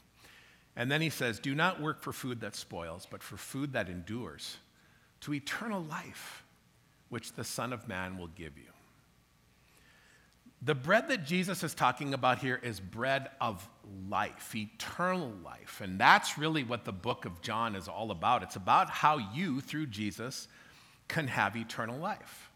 And 0.76 0.90
then 0.90 1.00
he 1.00 1.10
says, 1.10 1.38
Do 1.38 1.54
not 1.54 1.80
work 1.80 2.00
for 2.00 2.12
food 2.12 2.40
that 2.40 2.54
spoils, 2.54 3.06
but 3.10 3.22
for 3.22 3.36
food 3.36 3.72
that 3.72 3.88
endures, 3.88 4.58
to 5.20 5.32
eternal 5.32 5.82
life, 5.82 6.44
which 7.08 7.32
the 7.32 7.44
Son 7.44 7.72
of 7.72 7.88
Man 7.88 8.18
will 8.18 8.28
give 8.28 8.58
you. 8.58 8.73
The 10.64 10.74
bread 10.74 11.08
that 11.08 11.26
Jesus 11.26 11.62
is 11.62 11.74
talking 11.74 12.14
about 12.14 12.38
here 12.38 12.58
is 12.62 12.80
bread 12.80 13.28
of 13.38 13.68
life, 14.08 14.54
eternal 14.56 15.30
life. 15.44 15.82
And 15.82 15.98
that's 16.00 16.38
really 16.38 16.64
what 16.64 16.86
the 16.86 16.92
book 16.92 17.26
of 17.26 17.42
John 17.42 17.76
is 17.76 17.86
all 17.86 18.10
about. 18.10 18.42
It's 18.42 18.56
about 18.56 18.88
how 18.88 19.18
you, 19.18 19.60
through 19.60 19.88
Jesus, 19.88 20.48
can 21.06 21.28
have 21.28 21.54
eternal 21.54 21.98
life. 21.98 22.50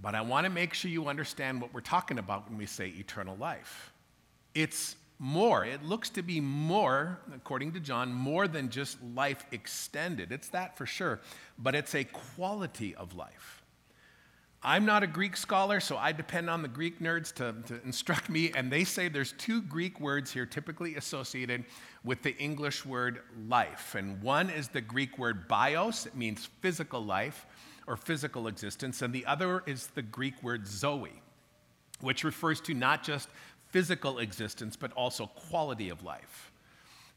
But 0.00 0.14
I 0.14 0.20
want 0.20 0.44
to 0.44 0.50
make 0.50 0.74
sure 0.74 0.92
you 0.92 1.08
understand 1.08 1.60
what 1.60 1.74
we're 1.74 1.80
talking 1.80 2.20
about 2.20 2.48
when 2.48 2.56
we 2.56 2.66
say 2.66 2.86
eternal 2.96 3.36
life. 3.36 3.92
It's 4.54 4.94
more. 5.18 5.64
It 5.64 5.82
looks 5.82 6.10
to 6.10 6.22
be 6.22 6.40
more, 6.40 7.18
according 7.34 7.72
to 7.72 7.80
John, 7.80 8.12
more 8.12 8.46
than 8.46 8.68
just 8.68 8.96
life 9.02 9.44
extended. 9.50 10.30
It's 10.30 10.50
that 10.50 10.78
for 10.78 10.86
sure, 10.86 11.18
but 11.58 11.74
it's 11.74 11.96
a 11.96 12.04
quality 12.04 12.94
of 12.94 13.16
life. 13.16 13.64
I'm 14.62 14.84
not 14.84 15.04
a 15.04 15.06
Greek 15.06 15.36
scholar, 15.36 15.78
so 15.78 15.96
I 15.96 16.10
depend 16.10 16.50
on 16.50 16.62
the 16.62 16.68
Greek 16.68 16.98
nerds 16.98 17.32
to, 17.34 17.54
to 17.68 17.80
instruct 17.84 18.28
me, 18.28 18.50
and 18.56 18.72
they 18.72 18.82
say 18.82 19.08
there's 19.08 19.32
two 19.32 19.62
Greek 19.62 20.00
words 20.00 20.32
here 20.32 20.46
typically 20.46 20.96
associated 20.96 21.64
with 22.02 22.22
the 22.22 22.36
English 22.38 22.84
word 22.84 23.20
life. 23.48 23.94
And 23.94 24.20
one 24.20 24.50
is 24.50 24.66
the 24.66 24.80
Greek 24.80 25.16
word 25.16 25.46
bios, 25.46 26.06
it 26.06 26.16
means 26.16 26.48
physical 26.60 27.04
life 27.04 27.46
or 27.86 27.96
physical 27.96 28.48
existence, 28.48 29.00
and 29.00 29.14
the 29.14 29.24
other 29.26 29.62
is 29.64 29.86
the 29.88 30.02
Greek 30.02 30.42
word 30.42 30.66
zoe, 30.66 31.22
which 32.00 32.24
refers 32.24 32.60
to 32.62 32.74
not 32.74 33.04
just 33.04 33.28
physical 33.70 34.18
existence, 34.18 34.74
but 34.74 34.92
also 34.92 35.26
quality 35.26 35.88
of 35.88 36.02
life. 36.02 36.50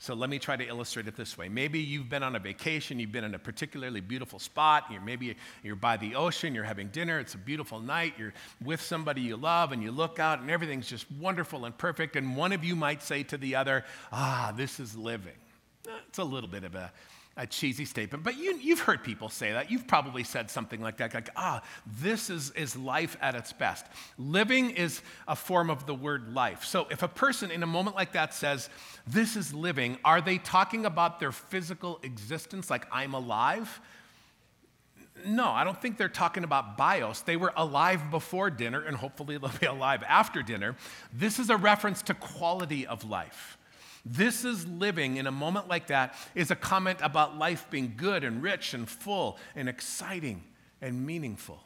So 0.01 0.15
let 0.15 0.31
me 0.31 0.39
try 0.39 0.57
to 0.57 0.67
illustrate 0.67 1.07
it 1.07 1.15
this 1.15 1.37
way. 1.37 1.47
Maybe 1.47 1.77
you've 1.77 2.09
been 2.09 2.23
on 2.23 2.35
a 2.35 2.39
vacation, 2.39 2.99
you've 2.99 3.11
been 3.11 3.23
in 3.23 3.35
a 3.35 3.39
particularly 3.39 4.01
beautiful 4.01 4.39
spot, 4.39 4.85
you're 4.89 4.99
maybe 4.99 5.35
you're 5.61 5.75
by 5.75 5.95
the 5.95 6.15
ocean, 6.15 6.55
you're 6.55 6.63
having 6.63 6.87
dinner, 6.87 7.19
it's 7.19 7.35
a 7.35 7.37
beautiful 7.37 7.79
night, 7.79 8.15
you're 8.17 8.33
with 8.65 8.81
somebody 8.81 9.21
you 9.21 9.37
love, 9.37 9.71
and 9.71 9.83
you 9.83 9.91
look 9.91 10.17
out 10.17 10.39
and 10.39 10.49
everything's 10.49 10.87
just 10.87 11.05
wonderful 11.19 11.65
and 11.65 11.77
perfect, 11.77 12.15
and 12.15 12.35
one 12.35 12.51
of 12.51 12.63
you 12.63 12.75
might 12.75 13.03
say 13.03 13.21
to 13.21 13.37
the 13.37 13.53
other, 13.53 13.85
Ah, 14.11 14.51
this 14.57 14.79
is 14.79 14.95
living. 14.95 15.37
It's 16.07 16.17
a 16.17 16.23
little 16.23 16.49
bit 16.49 16.63
of 16.63 16.73
a 16.73 16.91
a 17.37 17.47
cheesy 17.47 17.85
statement, 17.85 18.23
but 18.23 18.37
you, 18.37 18.57
you've 18.61 18.81
heard 18.81 19.03
people 19.03 19.29
say 19.29 19.53
that. 19.53 19.71
You've 19.71 19.87
probably 19.87 20.23
said 20.23 20.51
something 20.51 20.81
like 20.81 20.97
that, 20.97 21.13
like, 21.13 21.29
ah, 21.37 21.63
this 21.85 22.29
is, 22.29 22.51
is 22.51 22.75
life 22.75 23.15
at 23.21 23.35
its 23.35 23.53
best. 23.53 23.85
Living 24.17 24.71
is 24.71 25.01
a 25.27 25.35
form 25.35 25.69
of 25.69 25.85
the 25.85 25.95
word 25.95 26.33
life. 26.33 26.65
So 26.65 26.87
if 26.91 27.03
a 27.03 27.07
person 27.07 27.49
in 27.49 27.63
a 27.63 27.67
moment 27.67 27.95
like 27.95 28.11
that 28.13 28.33
says, 28.33 28.69
this 29.07 29.37
is 29.37 29.53
living, 29.53 29.97
are 30.03 30.19
they 30.19 30.39
talking 30.39 30.85
about 30.85 31.19
their 31.19 31.31
physical 31.31 31.99
existence, 32.03 32.69
like 32.69 32.85
I'm 32.91 33.13
alive? 33.13 33.79
No, 35.25 35.49
I 35.49 35.63
don't 35.63 35.79
think 35.79 35.97
they're 35.97 36.09
talking 36.09 36.43
about 36.43 36.77
bios. 36.77 37.21
They 37.21 37.37
were 37.37 37.53
alive 37.55 38.11
before 38.11 38.49
dinner, 38.49 38.81
and 38.81 38.97
hopefully 38.97 39.37
they'll 39.37 39.51
be 39.59 39.67
alive 39.67 40.03
after 40.07 40.41
dinner. 40.41 40.75
This 41.13 41.39
is 41.39 41.49
a 41.49 41.57
reference 41.57 42.01
to 42.03 42.13
quality 42.13 42.85
of 42.85 43.09
life. 43.09 43.57
This 44.05 44.45
is 44.45 44.67
living 44.67 45.17
in 45.17 45.27
a 45.27 45.31
moment 45.31 45.67
like 45.67 45.87
that 45.87 46.15
is 46.33 46.51
a 46.51 46.55
comment 46.55 46.99
about 47.01 47.37
life 47.37 47.67
being 47.69 47.93
good 47.95 48.23
and 48.23 48.41
rich 48.41 48.73
and 48.73 48.89
full 48.89 49.37
and 49.55 49.69
exciting 49.69 50.43
and 50.81 51.05
meaningful. 51.05 51.61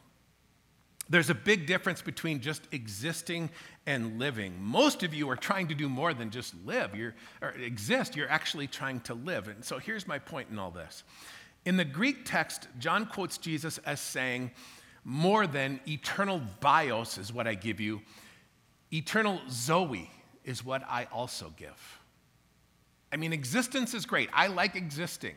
There's 1.07 1.29
a 1.29 1.35
big 1.35 1.67
difference 1.67 2.01
between 2.01 2.41
just 2.41 2.63
existing 2.71 3.51
and 3.85 4.17
living. 4.17 4.59
Most 4.59 5.03
of 5.03 5.13
you 5.13 5.29
are 5.29 5.35
trying 5.35 5.67
to 5.67 5.75
do 5.75 5.87
more 5.87 6.13
than 6.13 6.31
just 6.31 6.55
live, 6.65 6.95
you're, 6.95 7.13
or 7.41 7.49
exist, 7.51 8.15
you're 8.15 8.29
actually 8.29 8.67
trying 8.67 9.01
to 9.01 9.13
live. 9.13 9.47
And 9.47 9.63
so 9.63 9.77
here's 9.77 10.07
my 10.07 10.17
point 10.17 10.49
in 10.49 10.57
all 10.57 10.71
this. 10.71 11.03
In 11.63 11.77
the 11.77 11.85
Greek 11.85 12.25
text, 12.25 12.67
John 12.79 13.05
quotes 13.05 13.37
Jesus 13.37 13.77
as 13.79 13.99
saying, 13.99 14.51
more 15.03 15.45
than 15.45 15.79
eternal 15.87 16.41
bios 16.59 17.19
is 17.19 17.31
what 17.31 17.47
I 17.47 17.53
give 17.53 17.79
you, 17.79 18.01
eternal 18.91 19.39
Zoe 19.49 20.09
is 20.43 20.65
what 20.65 20.83
I 20.89 21.07
also 21.11 21.53
give. 21.55 21.99
I 23.11 23.17
mean, 23.17 23.33
existence 23.33 23.93
is 23.93 24.05
great. 24.05 24.29
I 24.33 24.47
like 24.47 24.75
existing. 24.75 25.35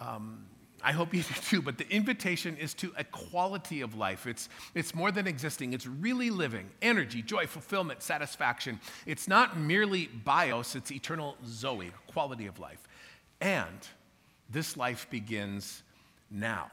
Um, 0.00 0.46
I 0.84 0.92
hope 0.92 1.14
you 1.14 1.22
do 1.34 1.34
too, 1.34 1.62
but 1.62 1.78
the 1.78 1.90
invitation 1.90 2.56
is 2.56 2.74
to 2.74 2.92
a 2.96 3.04
quality 3.04 3.80
of 3.80 3.96
life. 3.96 4.26
It's, 4.26 4.48
it's 4.74 4.94
more 4.94 5.10
than 5.10 5.26
existing, 5.26 5.72
it's 5.72 5.86
really 5.86 6.30
living 6.30 6.70
energy, 6.82 7.22
joy, 7.22 7.46
fulfillment, 7.46 8.02
satisfaction. 8.02 8.78
It's 9.06 9.26
not 9.26 9.58
merely 9.58 10.06
bios, 10.06 10.76
it's 10.76 10.92
eternal 10.92 11.36
Zoe, 11.46 11.90
quality 12.06 12.46
of 12.46 12.58
life. 12.58 12.86
And 13.40 13.88
this 14.50 14.76
life 14.76 15.08
begins 15.10 15.82
now. 16.30 16.70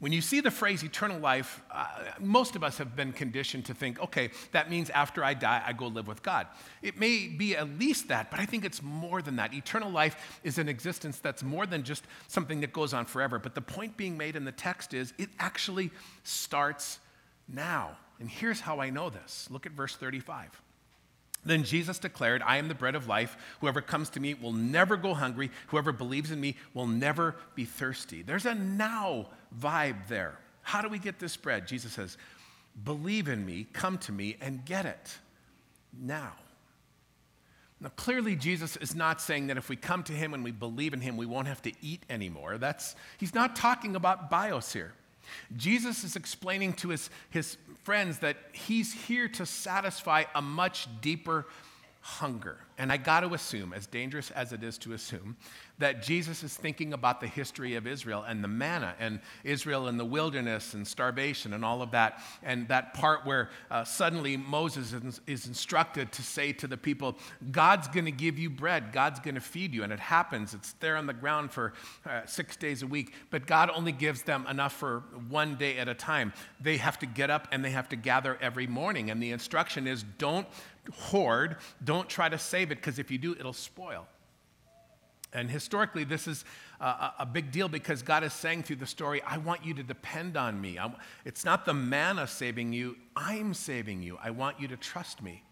When 0.00 0.12
you 0.12 0.20
see 0.20 0.40
the 0.40 0.50
phrase 0.52 0.84
eternal 0.84 1.18
life, 1.18 1.60
uh, 1.72 1.86
most 2.20 2.54
of 2.54 2.62
us 2.62 2.78
have 2.78 2.94
been 2.94 3.12
conditioned 3.12 3.64
to 3.66 3.74
think, 3.74 4.00
okay, 4.00 4.30
that 4.52 4.70
means 4.70 4.90
after 4.90 5.24
I 5.24 5.34
die, 5.34 5.60
I 5.66 5.72
go 5.72 5.88
live 5.88 6.06
with 6.06 6.22
God. 6.22 6.46
It 6.82 6.98
may 6.98 7.26
be 7.26 7.56
at 7.56 7.68
least 7.80 8.06
that, 8.08 8.30
but 8.30 8.38
I 8.38 8.46
think 8.46 8.64
it's 8.64 8.80
more 8.80 9.22
than 9.22 9.36
that. 9.36 9.52
Eternal 9.52 9.90
life 9.90 10.40
is 10.44 10.58
an 10.58 10.68
existence 10.68 11.18
that's 11.18 11.42
more 11.42 11.66
than 11.66 11.82
just 11.82 12.04
something 12.28 12.60
that 12.60 12.72
goes 12.72 12.94
on 12.94 13.06
forever. 13.06 13.40
But 13.40 13.56
the 13.56 13.60
point 13.60 13.96
being 13.96 14.16
made 14.16 14.36
in 14.36 14.44
the 14.44 14.52
text 14.52 14.94
is 14.94 15.12
it 15.18 15.30
actually 15.40 15.90
starts 16.22 17.00
now. 17.48 17.96
And 18.20 18.30
here's 18.30 18.60
how 18.60 18.80
I 18.80 18.90
know 18.90 19.10
this 19.10 19.48
look 19.50 19.66
at 19.66 19.72
verse 19.72 19.96
35. 19.96 20.62
Then 21.44 21.64
Jesus 21.64 21.98
declared, 21.98 22.42
I 22.42 22.58
am 22.58 22.68
the 22.68 22.74
bread 22.74 22.94
of 22.94 23.06
life. 23.06 23.36
Whoever 23.60 23.80
comes 23.80 24.10
to 24.10 24.20
me 24.20 24.34
will 24.34 24.52
never 24.52 24.96
go 24.96 25.14
hungry. 25.14 25.50
Whoever 25.68 25.92
believes 25.92 26.30
in 26.30 26.40
me 26.40 26.56
will 26.74 26.86
never 26.86 27.36
be 27.54 27.64
thirsty. 27.64 28.22
There's 28.22 28.46
a 28.46 28.54
now 28.54 29.28
vibe 29.58 30.08
there. 30.08 30.38
How 30.62 30.82
do 30.82 30.88
we 30.88 30.98
get 30.98 31.18
this 31.18 31.36
bread? 31.36 31.66
Jesus 31.66 31.92
says, 31.92 32.18
Believe 32.84 33.28
in 33.28 33.44
me, 33.44 33.66
come 33.72 33.98
to 33.98 34.12
me, 34.12 34.36
and 34.40 34.64
get 34.64 34.86
it 34.86 35.18
now. 35.98 36.32
Now, 37.80 37.90
clearly, 37.90 38.34
Jesus 38.34 38.76
is 38.76 38.94
not 38.94 39.20
saying 39.20 39.46
that 39.48 39.56
if 39.56 39.68
we 39.68 39.76
come 39.76 40.02
to 40.04 40.12
him 40.12 40.34
and 40.34 40.42
we 40.42 40.50
believe 40.50 40.94
in 40.94 41.00
him, 41.00 41.16
we 41.16 41.26
won't 41.26 41.46
have 41.46 41.62
to 41.62 41.72
eat 41.80 42.02
anymore. 42.10 42.58
That's, 42.58 42.96
he's 43.18 43.34
not 43.34 43.54
talking 43.54 43.94
about 43.94 44.30
bios 44.30 44.72
here. 44.72 44.92
Jesus 45.56 46.04
is 46.04 46.16
explaining 46.16 46.72
to 46.74 46.88
his, 46.90 47.10
his 47.30 47.56
friends 47.84 48.18
that 48.18 48.36
he's 48.52 48.92
here 48.92 49.28
to 49.28 49.46
satisfy 49.46 50.24
a 50.34 50.42
much 50.42 50.88
deeper 51.00 51.46
hunger. 52.00 52.58
And 52.78 52.92
I 52.92 52.96
got 52.96 53.20
to 53.20 53.34
assume, 53.34 53.72
as 53.72 53.86
dangerous 53.86 54.30
as 54.30 54.52
it 54.52 54.62
is 54.62 54.78
to 54.78 54.92
assume, 54.92 55.36
that 55.78 56.00
Jesus 56.00 56.44
is 56.44 56.56
thinking 56.56 56.92
about 56.92 57.20
the 57.20 57.26
history 57.26 57.74
of 57.74 57.86
Israel 57.88 58.24
and 58.26 58.42
the 58.42 58.48
manna 58.48 58.94
and 59.00 59.20
Israel 59.42 59.88
in 59.88 59.96
the 59.96 60.04
wilderness 60.04 60.74
and 60.74 60.86
starvation 60.86 61.52
and 61.54 61.64
all 61.64 61.82
of 61.82 61.90
that. 61.90 62.22
And 62.42 62.68
that 62.68 62.94
part 62.94 63.26
where 63.26 63.50
uh, 63.70 63.82
suddenly 63.82 64.36
Moses 64.36 64.92
is, 64.92 65.20
is 65.26 65.46
instructed 65.46 66.12
to 66.12 66.22
say 66.22 66.52
to 66.54 66.68
the 66.68 66.76
people, 66.76 67.18
God's 67.50 67.88
going 67.88 68.04
to 68.04 68.12
give 68.12 68.38
you 68.38 68.48
bread, 68.48 68.92
God's 68.92 69.18
going 69.18 69.34
to 69.34 69.40
feed 69.40 69.74
you. 69.74 69.82
And 69.82 69.92
it 69.92 70.00
happens, 70.00 70.54
it's 70.54 70.74
there 70.74 70.96
on 70.96 71.06
the 71.06 71.12
ground 71.12 71.50
for 71.52 71.72
uh, 72.06 72.26
six 72.26 72.56
days 72.56 72.82
a 72.82 72.86
week, 72.86 73.12
but 73.30 73.46
God 73.46 73.70
only 73.74 73.92
gives 73.92 74.22
them 74.22 74.46
enough 74.48 74.72
for 74.72 75.02
one 75.28 75.56
day 75.56 75.78
at 75.78 75.88
a 75.88 75.94
time. 75.94 76.32
They 76.60 76.76
have 76.76 76.98
to 77.00 77.06
get 77.06 77.28
up 77.28 77.48
and 77.50 77.64
they 77.64 77.70
have 77.70 77.88
to 77.88 77.96
gather 77.96 78.38
every 78.40 78.68
morning. 78.68 79.10
And 79.10 79.20
the 79.20 79.32
instruction 79.32 79.88
is 79.88 80.04
don't 80.18 80.46
hoard. 80.92 81.56
Don't 81.84 82.08
try 82.08 82.28
to 82.28 82.38
save 82.38 82.70
it 82.70 82.76
because 82.76 82.98
if 82.98 83.10
you 83.10 83.18
do, 83.18 83.32
it'll 83.38 83.52
spoil. 83.52 84.06
And 85.32 85.50
historically, 85.50 86.04
this 86.04 86.26
is 86.26 86.44
a, 86.80 87.12
a, 87.18 87.26
big 87.26 87.50
deal 87.50 87.68
because 87.68 88.00
God 88.00 88.24
is 88.24 88.32
saying 88.32 88.62
through 88.62 88.76
the 88.76 88.86
story, 88.86 89.20
I 89.22 89.36
want 89.36 89.62
you 89.64 89.74
to 89.74 89.82
depend 89.82 90.38
on 90.38 90.58
me. 90.58 90.78
I'm, 90.78 90.94
it's 91.26 91.44
not 91.44 91.66
the 91.66 91.74
manna 91.74 92.26
saving 92.26 92.72
you, 92.72 92.96
I'm 93.14 93.52
saving 93.52 94.02
you. 94.02 94.18
I 94.22 94.30
want 94.30 94.58
you 94.58 94.68
to 94.68 94.76
trust 94.76 95.22
me. 95.22 95.42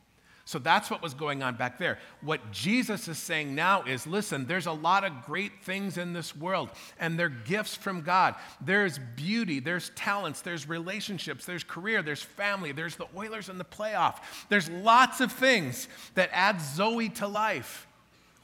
So 0.47 0.61
that's 0.61 0.91
what 0.91 1.03
was 1.03 1.13
going 1.13 1.43
on 1.43 1.57
back 1.57 1.77
there. 1.77 1.99
What 2.21 2.53
Jesus 2.53 3.09
is 3.09 3.19
saying 3.19 3.57
now 3.57 3.83
is 3.83 4.07
listen, 4.07 4.47
there's 4.47 4.67
a 4.67 4.73
lot 4.73 5.03
of 5.03 5.25
great 5.25 5.65
things 5.65 5.99
in 5.99 6.13
this 6.13 6.37
world, 6.37 6.71
and 7.01 7.19
they're 7.19 7.29
gifts 7.29 7.75
from 7.75 8.03
God. 8.03 8.37
There's 8.61 9.01
beauty, 9.17 9.59
there's 9.59 9.91
talents, 9.97 10.43
there's 10.43 10.69
relationships, 10.69 11.47
there's 11.47 11.65
career, 11.65 12.01
there's 12.01 12.23
family, 12.23 12.71
there's 12.71 12.95
the 12.95 13.09
Oilers 13.17 13.49
in 13.49 13.59
the 13.59 13.65
playoff. 13.65 14.19
There's 14.49 14.71
lots 14.71 15.21
of 15.21 15.33
things 15.33 15.89
that 16.15 16.31
add 16.33 16.61
Zoe 16.61 17.09
to 17.09 17.27
life. 17.27 17.89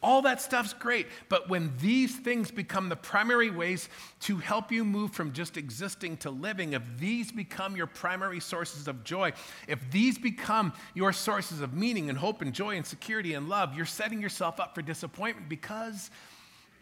All 0.03 0.23
that 0.23 0.41
stuff's 0.41 0.73
great, 0.73 1.07
but 1.29 1.49
when 1.49 1.73
these 1.79 2.17
things 2.17 2.51
become 2.51 2.89
the 2.89 2.97
primary 2.97 3.51
ways 3.51 3.89
to 4.21 4.37
help 4.39 4.73
you 4.73 4.85
move 4.85 5.13
from 5.13 5.33
just 5.33 5.57
existing 5.57 6.17
to 6.19 6.31
living, 6.31 6.73
if 6.73 6.83
these 6.99 7.31
become 7.31 7.77
your 7.77 7.87
primary 7.87 8.41
sources 8.41 8.89
of 8.89 9.05
joy, 9.05 9.33
if 9.69 9.79
these 9.93 10.19
become 10.19 10.73
your 10.95 11.13
sources 11.13 11.61
of 11.61 11.75
meaning 11.75 12.09
and 12.09 12.19
hope 12.19 12.43
and 12.43 12.53
joy 12.53 12.77
and 12.77 12.85
security 12.85 13.35
and 13.35 13.49
love, 13.49 13.77
you're 13.77 13.87
setting 13.87 14.21
yourself 14.21 14.59
up 14.59 14.75
for 14.75 14.83
disappointment 14.83 15.49
because 15.49 16.11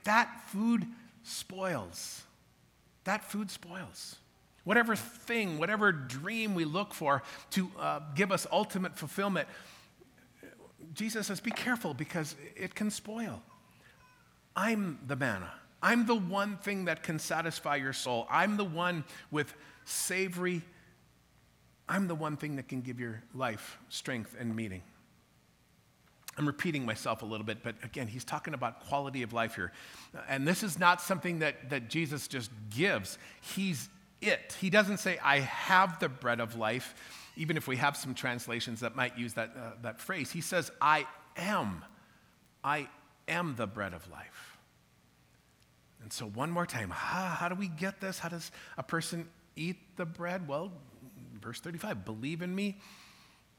that 0.04 0.48
food 0.48 0.86
spoils. 1.22 2.22
That 3.04 3.22
food 3.24 3.50
spoils. 3.50 4.16
Whatever 4.64 4.96
thing, 4.96 5.58
whatever 5.58 5.92
dream 5.92 6.54
we 6.54 6.64
look 6.64 6.94
for 6.94 7.22
to 7.50 7.70
uh, 7.78 8.00
give 8.14 8.32
us 8.32 8.46
ultimate 8.50 8.96
fulfillment 8.96 9.48
Jesus 10.94 11.26
says, 11.26 11.40
Be 11.40 11.50
careful 11.50 11.94
because 11.94 12.34
it 12.56 12.74
can 12.74 12.90
spoil. 12.90 13.42
I'm 14.56 14.98
the 15.06 15.16
manna. 15.16 15.52
I'm 15.82 16.06
the 16.06 16.14
one 16.14 16.56
thing 16.58 16.86
that 16.86 17.02
can 17.02 17.18
satisfy 17.18 17.76
your 17.76 17.92
soul. 17.92 18.26
I'm 18.30 18.56
the 18.56 18.64
one 18.64 19.04
with 19.30 19.54
savory, 19.84 20.62
I'm 21.88 22.06
the 22.06 22.14
one 22.14 22.36
thing 22.36 22.56
that 22.56 22.68
can 22.68 22.82
give 22.82 23.00
your 23.00 23.22
life 23.34 23.78
strength 23.88 24.36
and 24.38 24.54
meaning. 24.54 24.82
I'm 26.38 26.46
repeating 26.46 26.86
myself 26.86 27.22
a 27.22 27.26
little 27.26 27.44
bit, 27.44 27.62
but 27.62 27.74
again, 27.82 28.06
he's 28.06 28.24
talking 28.24 28.54
about 28.54 28.80
quality 28.86 29.22
of 29.22 29.32
life 29.32 29.56
here. 29.56 29.72
And 30.28 30.46
this 30.46 30.62
is 30.62 30.78
not 30.78 31.02
something 31.02 31.40
that, 31.40 31.70
that 31.70 31.90
Jesus 31.90 32.28
just 32.28 32.50
gives, 32.74 33.18
he's 33.40 33.88
it. 34.20 34.56
He 34.60 34.70
doesn't 34.70 34.98
say, 34.98 35.18
I 35.22 35.40
have 35.40 35.98
the 35.98 36.08
bread 36.08 36.40
of 36.40 36.56
life 36.56 36.94
even 37.36 37.56
if 37.56 37.66
we 37.66 37.76
have 37.76 37.96
some 37.96 38.14
translations 38.14 38.80
that 38.80 38.96
might 38.96 39.18
use 39.18 39.34
that, 39.34 39.50
uh, 39.56 39.70
that 39.82 40.00
phrase, 40.00 40.30
he 40.30 40.40
says, 40.40 40.70
I 40.80 41.06
am. 41.36 41.84
I 42.62 42.88
am 43.28 43.54
the 43.56 43.66
bread 43.66 43.94
of 43.94 44.08
life. 44.10 44.58
And 46.02 46.12
so, 46.12 46.26
one 46.26 46.50
more 46.50 46.66
time, 46.66 46.90
how, 46.90 47.28
how 47.28 47.48
do 47.48 47.54
we 47.54 47.68
get 47.68 48.00
this? 48.00 48.18
How 48.18 48.28
does 48.28 48.50
a 48.78 48.82
person 48.82 49.28
eat 49.54 49.76
the 49.96 50.06
bread? 50.06 50.48
Well, 50.48 50.72
verse 51.40 51.60
35 51.60 52.04
believe 52.04 52.42
in 52.42 52.54
me, 52.54 52.78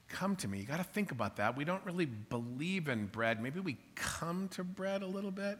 come 0.07 0.35
to 0.37 0.47
me. 0.47 0.59
You 0.59 0.65
got 0.65 0.77
to 0.77 0.83
think 0.83 1.11
about 1.11 1.37
that. 1.37 1.55
We 1.55 1.65
don't 1.65 1.83
really 1.85 2.05
believe 2.05 2.89
in 2.89 3.07
bread. 3.07 3.41
Maybe 3.41 3.59
we 3.59 3.77
come 3.95 4.47
to 4.49 4.63
bread 4.63 5.03
a 5.03 5.07
little 5.07 5.31
bit. 5.31 5.59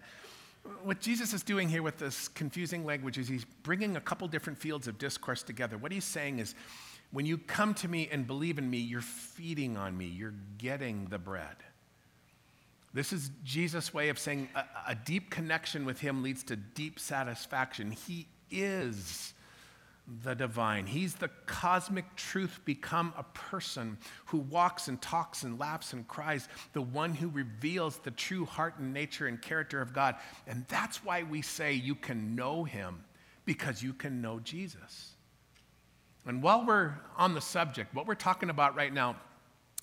What 0.84 1.00
Jesus 1.00 1.34
is 1.34 1.42
doing 1.42 1.70
here 1.70 1.82
with 1.82 1.98
this 1.98 2.28
confusing 2.28 2.86
language 2.86 3.18
is 3.18 3.28
he's 3.28 3.46
bringing 3.64 3.96
a 3.96 4.02
couple 4.02 4.28
different 4.28 4.60
fields 4.60 4.88
of 4.88 4.98
discourse 4.98 5.42
together. 5.42 5.78
What 5.78 5.92
he's 5.92 6.06
saying 6.06 6.40
is, 6.40 6.54
when 7.12 7.26
you 7.26 7.38
come 7.38 7.74
to 7.76 7.88
me 7.88 8.08
and 8.12 8.26
believe 8.26 8.58
in 8.58 8.70
me, 8.70 8.78
you're 8.78 9.02
feeding 9.02 9.78
on 9.78 9.98
me, 9.98 10.06
you're 10.06 10.34
getting 10.58 11.06
the 11.06 11.20
bread. 11.20 11.56
This 12.94 13.14
is 13.14 13.32
Jesus' 13.44 13.94
way 13.94 14.10
of 14.10 14.20
saying 14.20 14.50
a, 14.56 14.64
a, 14.90 14.96
deep 14.96 15.30
connection 15.30 15.86
with 15.86 16.00
him 16.02 16.24
leads 16.24 16.44
to 16.46 16.58
deep 16.58 17.00
satisfaction. 17.00 17.92
He 17.92 18.28
is 18.50 19.34
the 20.24 20.36
divine. 20.36 20.86
He's 20.86 21.16
the 21.16 21.30
cosmic 21.46 22.16
truth 22.16 22.60
become 22.66 23.14
a 23.18 23.24
person 23.24 23.98
who 24.26 24.40
walks 24.40 24.90
and 24.90 25.02
talks 25.02 25.44
and 25.44 25.58
laughs 25.58 25.94
and 25.94 26.06
cries, 26.06 26.50
the 26.74 26.82
one 26.82 27.14
who 27.14 27.30
reveals 27.30 27.98
the 27.98 28.12
true 28.12 28.46
heart 28.46 28.78
and 28.78 28.94
nature 28.94 29.28
and 29.28 29.42
character 29.42 29.82
of 29.82 29.94
God. 29.94 30.16
And 30.46 30.66
that's 30.68 31.04
why 31.04 31.24
we 31.24 31.42
say 31.42 31.74
you 31.74 31.96
can 31.96 32.36
know 32.36 32.66
him, 32.66 33.06
because 33.46 33.82
you 33.82 33.94
can 33.94 34.22
know 34.22 34.42
Jesus. 34.42 35.14
And 36.26 36.44
while 36.44 36.66
we're 36.66 36.94
on 37.18 37.34
the 37.34 37.42
subject, 37.42 37.94
what 37.96 38.06
we're 38.06 38.16
talking 38.16 38.50
about 38.50 38.76
right 38.76 38.94
now, 38.94 39.16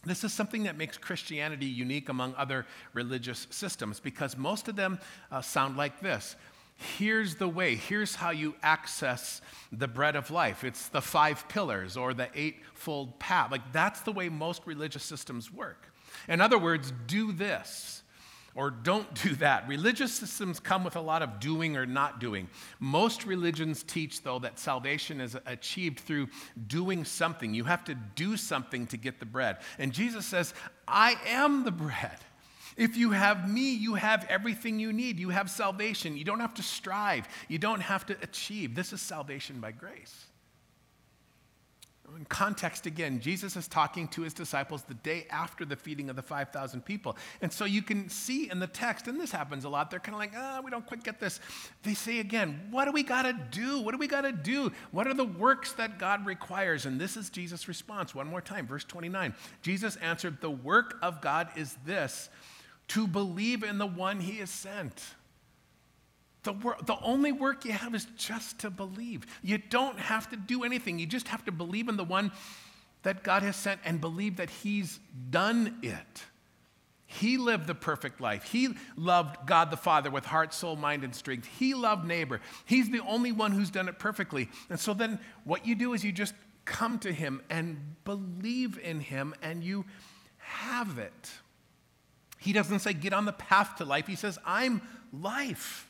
this 0.05 0.23
is 0.23 0.33
something 0.33 0.63
that 0.65 0.77
makes 0.77 0.97
Christianity 0.97 1.67
unique 1.67 2.09
among 2.09 2.35
other 2.37 2.67
religious 2.93 3.47
systems 3.51 3.99
because 3.99 4.37
most 4.37 4.69
of 4.69 4.77
them 4.77 5.01
uh, 5.33 5.43
sound 5.43 5.77
like 5.77 6.01
this. 6.01 6.37
Here's 6.77 7.35
the 7.35 7.49
way, 7.49 7.75
here's 7.75 8.15
how 8.15 8.31
you 8.31 8.55
access 8.63 9.41
the 9.73 9.89
bread 9.89 10.15
of 10.15 10.31
life. 10.31 10.63
It's 10.63 10.89
the 10.89 11.01
five 11.01 11.49
pillars 11.49 11.97
or 11.97 12.15
the 12.15 12.29
eightfold 12.37 13.19
path. 13.19 13.51
Like, 13.51 13.73
that's 13.73 14.01
the 14.03 14.13
way 14.13 14.29
most 14.29 14.63
religious 14.65 15.03
systems 15.03 15.53
work. 15.53 15.93
In 16.29 16.41
other 16.41 16.59
words, 16.59 16.93
do 17.09 17.33
this 17.33 18.05
or 18.59 18.73
don't 18.73 19.15
do 19.23 19.37
that. 19.37 19.69
Religious 19.69 20.13
systems 20.13 20.59
come 20.59 20.83
with 20.83 20.97
a 20.97 21.01
lot 21.01 21.23
of 21.23 21.39
doing 21.39 21.77
or 21.77 21.87
not 21.87 22.19
doing. 22.19 22.49
Most 22.81 23.25
religions 23.25 23.85
teach, 23.85 24.23
though, 24.23 24.41
that 24.41 24.59
salvation 24.59 25.21
is 25.21 25.37
achieved 25.47 26.01
through 26.01 26.27
doing 26.67 27.05
something. 27.05 27.55
You 27.55 27.63
have 27.63 27.85
to 27.85 27.95
do 27.95 28.37
something 28.37 28.89
to 28.89 28.97
get 28.97 29.21
the 29.21 29.27
bread. 29.27 29.59
And 29.79 29.93
Jesus 29.93 30.27
says, 30.27 30.55
I 30.89 31.15
am 31.29 31.63
the 31.63 31.71
bread. 31.71 32.19
If 32.77 32.97
you 32.97 33.13
have 33.13 33.49
me, 33.49 33.75
you 33.75 33.95
have 33.95 34.27
everything 34.29 34.81
you 34.81 34.93
need. 34.93 35.21
You 35.21 35.29
have 35.29 35.49
salvation. 35.49 36.17
You 36.17 36.25
don't 36.25 36.41
have 36.41 36.55
to 36.55 36.63
strive, 36.65 37.29
you 37.47 37.59
don't 37.59 37.81
have 37.81 38.07
to 38.07 38.17
achieve. 38.23 38.75
This 38.75 38.93
is 38.93 39.01
salvation 39.01 39.61
by 39.61 39.71
grace. 39.71 40.27
In 42.19 42.25
context 42.25 42.87
again, 42.87 43.21
Jesus 43.21 43.55
is 43.55 43.69
talking 43.69 44.09
to 44.09 44.23
his 44.23 44.35
disciples 44.35 44.83
the 44.83 44.95
day 44.95 45.29
after 45.31 45.65
the 45.65 45.77
feeding 45.77 46.11
of 46.11 46.17
the 46.17 46.23
5,000 46.23 46.85
people. 46.85 47.17
And 47.41 47.53
so 47.53 47.65
you 47.65 47.81
can 47.81 48.09
see 48.09 48.51
in 48.51 48.59
the 48.59 48.67
text, 48.67 49.07
and 49.07 49.21
this 49.21 49.31
happens 49.31 49.65
a 49.65 49.69
lot, 49.69 49.89
they're 49.89 50.01
kind 50.01 50.17
of 50.17 50.19
like, 50.19 50.33
ah, 50.37 50.57
oh, 50.59 50.63
we 50.63 50.73
don't 50.73 50.85
quite 50.85 51.05
get 51.05 51.21
this. 51.21 51.39
They 51.85 51.95
say 51.95 52.19
again, 52.19 52.67
what 52.73 52.87
do 52.87 52.91
we 52.91 53.05
got 53.05 53.23
to 53.23 53.35
do? 53.53 53.81
What 53.83 53.93
do 53.93 53.99
we 53.99 54.09
got 54.09 54.23
to 54.23 54.33
do? 54.33 54.73
What 54.91 55.07
are 55.07 55.15
the 55.15 55.27
works 55.27 55.75
that 55.75 56.01
God 56.01 56.27
requires? 56.27 56.87
And 56.87 57.01
this 57.01 57.17
is 57.17 57.31
Jesus' 57.31 57.69
response. 57.69 58.17
One 58.17 58.27
more 58.27 58.41
time, 58.41 58.67
verse 58.67 58.83
29. 58.83 59.33
Jesus 59.63 59.95
answered, 59.97 60.41
The 60.41 60.51
work 60.51 60.99
of 61.01 61.21
God 61.21 61.49
is 61.55 61.77
this 61.87 62.31
to 62.89 63.07
believe 63.07 63.63
in 63.63 63.79
the 63.79 63.87
one 63.87 64.19
he 64.19 64.39
has 64.39 64.51
sent. 64.51 65.05
The, 66.45 66.53
wor- 66.53 66.77
the 66.85 66.97
only 67.03 67.33
work 67.33 67.65
you 67.65 67.73
have 67.73 67.95
is 67.95 68.07
just 68.17 68.61
to 68.61 68.71
believe. 68.71 69.27
You 69.43 69.59
don't 69.59 69.99
have 69.99 70.31
to 70.31 70.37
do 70.37 70.65
anything. 70.65 70.99
You 70.99 71.07
just 71.07 71.29
have 71.29 71.45
to 71.47 71.53
believe 71.53 71.89
in 71.89 71.97
the 71.97 72.05
one 72.05 72.33
that 73.03 73.23
God 73.23 73.43
has 73.43 73.57
sent 73.57 73.81
and 73.85 74.01
believe 74.01 74.37
that 74.37 74.51
he's 74.51 75.01
done 75.31 75.79
it. 75.83 76.25
He 77.11 77.39
lived 77.39 77.67
the 77.67 77.75
perfect 77.75 78.21
life. 78.21 78.45
He 78.45 78.69
loved 78.95 79.47
God 79.47 79.71
the 79.71 79.79
Father 79.79 80.11
with 80.11 80.27
heart, 80.27 80.53
soul, 80.53 80.77
mind, 80.77 81.05
and 81.05 81.15
strength. 81.15 81.49
He 81.59 81.73
loved 81.73 82.07
neighbor. 82.07 82.41
He's 82.67 82.91
the 82.91 83.01
only 83.01 83.33
one 83.33 83.53
who's 83.53 83.71
done 83.71 83.89
it 83.89 83.99
perfectly. 83.99 84.51
And 84.69 84.79
so 84.79 84.93
then 84.93 85.19
what 85.45 85.67
you 85.67 85.75
do 85.75 85.95
is 85.95 86.05
you 86.05 86.13
just 86.13 86.35
come 86.67 86.99
to 86.99 87.13
him 87.13 87.41
and 87.49 87.97
believe 88.05 88.79
in 88.79 89.01
him 89.01 89.35
and 89.43 89.65
you 89.65 89.87
have 90.37 90.99
it. 90.99 91.31
He 92.39 92.53
doesn't 92.53 92.81
say, 92.81 92.93
get 92.93 93.15
on 93.15 93.25
the 93.25 93.33
path 93.33 93.77
to 93.77 93.87
life. 93.87 94.07
He 94.07 94.15
says, 94.15 94.39
I'm 94.45 94.83
life. 95.11 95.88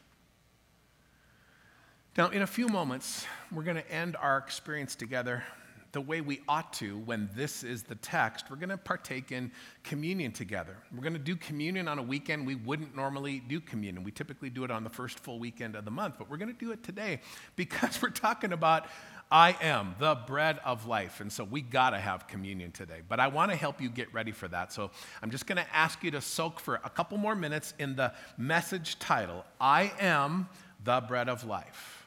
Now, 2.18 2.30
in 2.30 2.42
a 2.42 2.48
few 2.48 2.66
moments, 2.66 3.24
we're 3.52 3.62
going 3.62 3.76
to 3.76 3.92
end 3.92 4.16
our 4.16 4.38
experience 4.38 4.96
together 4.96 5.44
the 5.92 6.00
way 6.00 6.20
we 6.20 6.40
ought 6.48 6.72
to 6.72 6.98
when 6.98 7.30
this 7.36 7.62
is 7.62 7.84
the 7.84 7.94
text. 7.94 8.50
We're 8.50 8.56
going 8.56 8.70
to 8.70 8.76
partake 8.76 9.30
in 9.30 9.52
communion 9.84 10.32
together. 10.32 10.76
We're 10.92 11.02
going 11.02 11.12
to 11.12 11.20
do 11.20 11.36
communion 11.36 11.86
on 11.86 12.00
a 12.00 12.02
weekend 12.02 12.44
we 12.44 12.56
wouldn't 12.56 12.96
normally 12.96 13.38
do 13.38 13.60
communion. 13.60 14.02
We 14.02 14.10
typically 14.10 14.50
do 14.50 14.64
it 14.64 14.70
on 14.72 14.82
the 14.82 14.90
first 14.90 15.20
full 15.20 15.38
weekend 15.38 15.76
of 15.76 15.84
the 15.84 15.92
month, 15.92 16.16
but 16.18 16.28
we're 16.28 16.38
going 16.38 16.52
to 16.52 16.58
do 16.58 16.72
it 16.72 16.82
today 16.82 17.20
because 17.54 18.02
we're 18.02 18.10
talking 18.10 18.52
about 18.52 18.86
I 19.30 19.56
am 19.60 19.94
the 20.00 20.16
bread 20.26 20.58
of 20.64 20.88
life. 20.88 21.20
And 21.20 21.32
so 21.32 21.44
we 21.44 21.60
got 21.60 21.90
to 21.90 22.00
have 22.00 22.26
communion 22.26 22.72
today. 22.72 23.02
But 23.08 23.20
I 23.20 23.28
want 23.28 23.52
to 23.52 23.56
help 23.56 23.80
you 23.80 23.90
get 23.90 24.12
ready 24.12 24.32
for 24.32 24.48
that. 24.48 24.72
So 24.72 24.90
I'm 25.22 25.30
just 25.30 25.46
going 25.46 25.58
to 25.58 25.72
ask 25.72 26.02
you 26.02 26.10
to 26.10 26.20
soak 26.20 26.58
for 26.58 26.80
a 26.82 26.90
couple 26.90 27.16
more 27.16 27.36
minutes 27.36 27.74
in 27.78 27.94
the 27.94 28.12
message 28.36 28.98
title 28.98 29.44
I 29.60 29.92
am 30.00 30.48
the 30.82 31.00
bread 31.00 31.28
of 31.28 31.44
life. 31.44 31.97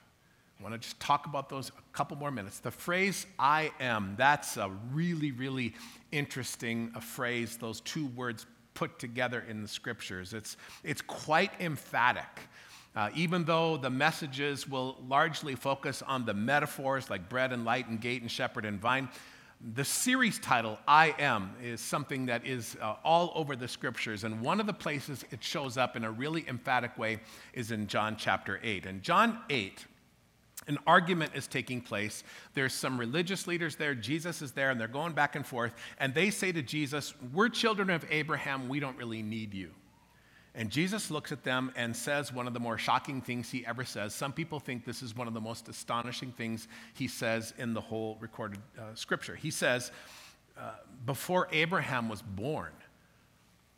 I 0.61 0.63
want 0.63 0.79
to 0.79 0.87
just 0.87 0.99
talk 0.99 1.25
about 1.25 1.49
those 1.49 1.69
a 1.69 1.97
couple 1.97 2.15
more 2.17 2.29
minutes. 2.29 2.59
The 2.59 2.69
phrase 2.69 3.25
I 3.39 3.71
am, 3.79 4.13
that's 4.15 4.57
a 4.57 4.69
really, 4.91 5.31
really 5.31 5.73
interesting 6.11 6.91
phrase, 6.91 7.57
those 7.57 7.81
two 7.81 8.05
words 8.07 8.45
put 8.75 8.99
together 8.99 9.43
in 9.49 9.63
the 9.63 9.67
scriptures. 9.67 10.35
It's, 10.35 10.57
it's 10.83 11.01
quite 11.01 11.49
emphatic. 11.59 12.27
Uh, 12.95 13.09
even 13.15 13.43
though 13.43 13.75
the 13.75 13.89
messages 13.89 14.67
will 14.67 14.97
largely 15.07 15.55
focus 15.55 16.03
on 16.03 16.25
the 16.25 16.33
metaphors 16.35 17.09
like 17.09 17.27
bread 17.27 17.53
and 17.53 17.65
light 17.65 17.87
and 17.87 17.99
gate 17.99 18.21
and 18.21 18.29
shepherd 18.29 18.63
and 18.63 18.79
vine, 18.79 19.09
the 19.73 19.85
series 19.85 20.37
title, 20.37 20.77
I 20.87 21.15
Am, 21.17 21.55
is 21.63 21.81
something 21.81 22.27
that 22.27 22.45
is 22.45 22.77
uh, 22.81 22.95
all 23.03 23.31
over 23.33 23.55
the 23.55 23.67
scriptures. 23.67 24.25
And 24.25 24.41
one 24.41 24.59
of 24.59 24.67
the 24.67 24.73
places 24.73 25.25
it 25.31 25.43
shows 25.43 25.75
up 25.77 25.95
in 25.95 26.03
a 26.03 26.11
really 26.11 26.45
emphatic 26.47 26.97
way 26.99 27.19
is 27.53 27.71
in 27.71 27.87
John 27.87 28.15
chapter 28.15 28.59
8. 28.61 28.85
And 28.85 29.01
John 29.01 29.39
8, 29.49 29.85
an 30.67 30.77
argument 30.85 31.31
is 31.35 31.47
taking 31.47 31.81
place. 31.81 32.23
There's 32.53 32.73
some 32.73 32.99
religious 32.99 33.47
leaders 33.47 33.75
there, 33.75 33.95
Jesus 33.95 34.41
is 34.41 34.51
there, 34.51 34.69
and 34.69 34.79
they're 34.79 34.87
going 34.87 35.13
back 35.13 35.35
and 35.35 35.45
forth. 35.45 35.73
And 35.99 36.13
they 36.13 36.29
say 36.29 36.51
to 36.51 36.61
Jesus, 36.61 37.13
We're 37.33 37.49
children 37.49 37.89
of 37.89 38.05
Abraham, 38.09 38.69
we 38.69 38.79
don't 38.79 38.97
really 38.97 39.23
need 39.23 39.53
you. 39.53 39.71
And 40.53 40.69
Jesus 40.69 41.09
looks 41.09 41.31
at 41.31 41.43
them 41.43 41.71
and 41.75 41.95
says 41.95 42.33
one 42.33 42.45
of 42.45 42.53
the 42.53 42.59
more 42.59 42.77
shocking 42.77 43.21
things 43.21 43.49
he 43.49 43.65
ever 43.65 43.85
says. 43.85 44.13
Some 44.13 44.33
people 44.33 44.59
think 44.59 44.83
this 44.83 45.01
is 45.01 45.15
one 45.15 45.27
of 45.27 45.33
the 45.33 45.41
most 45.41 45.69
astonishing 45.69 46.33
things 46.33 46.67
he 46.93 47.07
says 47.07 47.53
in 47.57 47.73
the 47.73 47.79
whole 47.79 48.17
recorded 48.19 48.59
uh, 48.77 48.93
scripture. 48.93 49.35
He 49.35 49.49
says, 49.49 49.91
uh, 50.59 50.71
Before 51.05 51.47
Abraham 51.53 52.09
was 52.09 52.21
born, 52.21 52.73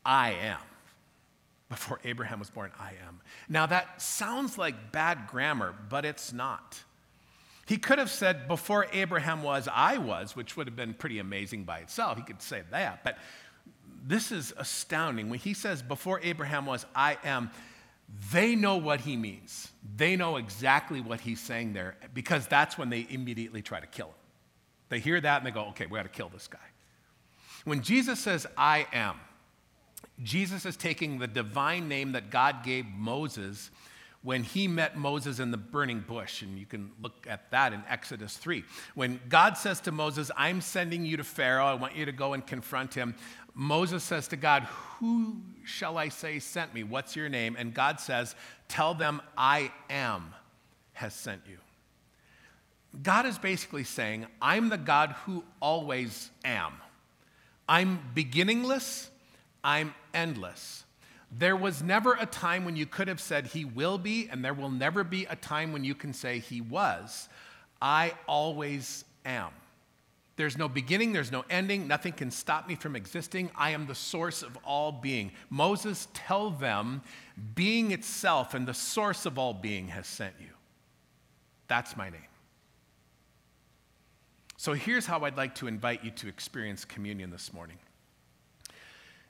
I 0.04 0.32
am. 0.32 0.60
Before 1.73 1.99
Abraham 2.03 2.38
was 2.38 2.51
born, 2.51 2.69
I 2.79 2.91
am. 3.07 3.19
Now 3.49 3.65
that 3.65 3.99
sounds 3.99 4.59
like 4.59 4.91
bad 4.91 5.25
grammar, 5.25 5.73
but 5.89 6.05
it's 6.05 6.31
not. 6.31 6.83
He 7.65 7.77
could 7.77 7.97
have 7.97 8.12
said, 8.12 8.47
Before 8.47 8.86
Abraham 8.93 9.41
was, 9.41 9.67
I 9.73 9.97
was, 9.97 10.36
which 10.36 10.55
would 10.55 10.67
have 10.67 10.75
been 10.75 10.93
pretty 10.93 11.17
amazing 11.17 11.63
by 11.63 11.79
itself. 11.79 12.15
He 12.19 12.23
could 12.23 12.43
say 12.43 12.62
that. 12.69 13.03
But 13.03 13.17
this 14.05 14.31
is 14.31 14.53
astounding. 14.57 15.31
When 15.31 15.39
he 15.39 15.55
says, 15.55 15.81
Before 15.81 16.19
Abraham 16.21 16.67
was, 16.67 16.86
I 16.93 17.17
am, 17.23 17.49
they 18.31 18.55
know 18.55 18.77
what 18.77 19.01
he 19.01 19.17
means. 19.17 19.71
They 19.97 20.15
know 20.15 20.36
exactly 20.36 21.01
what 21.01 21.21
he's 21.21 21.39
saying 21.39 21.73
there 21.73 21.95
because 22.13 22.45
that's 22.45 22.77
when 22.77 22.91
they 22.91 23.07
immediately 23.09 23.63
try 23.63 23.79
to 23.79 23.88
kill 23.88 24.09
him. 24.09 24.13
They 24.89 24.99
hear 24.99 25.19
that 25.19 25.38
and 25.38 25.47
they 25.47 25.51
go, 25.51 25.69
Okay, 25.69 25.88
we 25.88 25.97
got 25.97 26.03
to 26.03 26.09
kill 26.09 26.29
this 26.29 26.47
guy. 26.47 26.59
When 27.63 27.81
Jesus 27.81 28.19
says, 28.19 28.45
I 28.59 28.86
am, 28.93 29.15
Jesus 30.21 30.65
is 30.65 30.77
taking 30.77 31.19
the 31.19 31.27
divine 31.27 31.87
name 31.87 32.13
that 32.13 32.29
God 32.29 32.63
gave 32.63 32.85
Moses 32.85 33.71
when 34.21 34.43
he 34.43 34.67
met 34.67 34.97
Moses 34.97 35.39
in 35.39 35.51
the 35.51 35.57
burning 35.57 35.99
bush. 35.99 36.41
And 36.41 36.57
you 36.57 36.65
can 36.65 36.91
look 37.01 37.27
at 37.29 37.51
that 37.51 37.73
in 37.73 37.83
Exodus 37.89 38.37
3. 38.37 38.63
When 38.95 39.19
God 39.27 39.57
says 39.57 39.81
to 39.81 39.91
Moses, 39.91 40.31
I'm 40.37 40.61
sending 40.61 41.05
you 41.05 41.17
to 41.17 41.23
Pharaoh, 41.23 41.65
I 41.65 41.73
want 41.73 41.95
you 41.95 42.05
to 42.05 42.11
go 42.11 42.33
and 42.33 42.45
confront 42.45 42.93
him. 42.93 43.15
Moses 43.53 44.03
says 44.03 44.27
to 44.29 44.37
God, 44.37 44.63
Who 44.99 45.41
shall 45.65 45.97
I 45.97 46.09
say 46.09 46.39
sent 46.39 46.73
me? 46.73 46.83
What's 46.83 47.15
your 47.15 47.29
name? 47.29 47.55
And 47.59 47.73
God 47.73 47.99
says, 47.99 48.35
Tell 48.67 48.93
them 48.93 49.21
I 49.37 49.71
am 49.89 50.33
has 50.93 51.13
sent 51.13 51.41
you. 51.47 51.57
God 53.01 53.25
is 53.25 53.37
basically 53.37 53.83
saying, 53.83 54.27
I'm 54.41 54.69
the 54.69 54.77
God 54.77 55.11
who 55.25 55.43
always 55.59 56.29
am. 56.45 56.73
I'm 57.67 57.99
beginningless, 58.13 59.09
I'm 59.63 59.93
endless. 60.13 60.84
There 61.32 61.56
was 61.56 61.82
never 61.82 62.13
a 62.13 62.26
time 62.26 62.65
when 62.65 62.76
you 62.76 62.86
could 62.86 63.08
have 63.08 63.19
said 63.19 63.47
he 63.47 63.65
will 63.65 63.97
be, 63.97 64.28
and 64.30 64.43
there 64.43 64.54
will 64.54 64.69
never 64.69 65.04
be 65.04 65.26
a 65.26 65.36
time 65.36 65.73
when 65.73 65.84
you 65.84 65.95
can 65.95 66.13
say 66.13 66.39
he 66.39 66.62
was. 66.62 67.28
I 67.82 68.13
always 68.28 69.04
am. 69.26 69.49
There's 70.36 70.58
no 70.58 70.67
beginning, 70.67 71.13
there's 71.13 71.32
no 71.32 71.45
ending, 71.49 71.88
nothing 71.88 72.13
can 72.13 72.32
stop 72.32 72.67
me 72.67 72.76
from 72.76 72.95
existing. 72.95 73.52
I 73.56 73.71
am 73.71 73.86
the 73.86 73.95
source 73.95 74.41
of 74.41 74.58
all 74.63 74.91
being. 74.91 75.32
Moses, 75.49 76.08
tell 76.13 76.49
them, 76.49 77.04
being 77.54 77.91
itself 77.91 78.56
and 78.56 78.67
the 78.67 78.73
source 78.73 79.26
of 79.28 79.38
all 79.38 79.54
being 79.54 79.89
has 79.89 80.08
sent 80.08 80.34
you. 80.39 80.47
That's 81.67 81.95
my 81.95 82.10
name. 82.10 82.21
So 84.58 84.73
here's 84.73 85.06
how 85.06 85.19
I'd 85.26 85.38
like 85.38 85.56
to 85.56 85.67
invite 85.67 86.04
you 86.04 86.12
to 86.12 86.28
experience 86.28 86.84
communion 86.86 87.30
this 87.30 87.54
morning. 87.54 87.78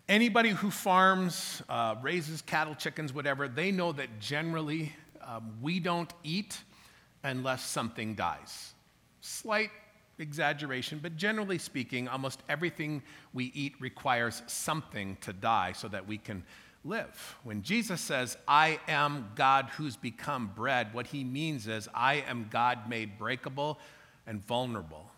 Anybody 0.10 0.50
who 0.50 0.70
farms, 0.70 1.64
uh, 1.70 1.96
raises 2.02 2.42
cattle, 2.42 2.76
chickens, 2.76 3.14
whatever, 3.14 3.48
they 3.48 3.72
know 3.72 3.94
that 3.94 4.20
generally 4.20 4.92
um, 5.22 5.54
we 5.62 5.80
don't 5.80 6.12
eat 6.24 6.62
unless 7.24 7.64
something 7.64 8.14
dies. 8.14 8.74
Slight 9.22 9.70
exaggeration, 10.20 11.00
but 11.02 11.16
generally 11.16 11.58
speaking, 11.58 12.10
almost 12.10 12.44
everything 12.50 13.02
we 13.34 13.46
eat 13.56 13.76
requires 13.80 14.44
something 14.48 15.18
to 15.22 15.32
die 15.32 15.72
so 15.72 15.88
that 15.88 16.06
we 16.06 16.18
can 16.18 16.44
live. 16.84 17.38
When 17.46 17.62
Jesus 17.64 18.02
says, 18.02 18.36
I 18.46 18.82
am 18.90 19.32
God 19.36 19.70
who's 19.78 19.96
become 19.96 20.52
bread, 20.54 20.94
what 20.94 21.08
he 21.08 21.24
means 21.24 21.68
is, 21.68 21.88
I 21.94 22.16
am 22.28 22.50
God 22.52 22.90
made 22.90 23.18
breakable 23.18 23.80
and 24.28 24.46
vulnerable. 24.46 25.13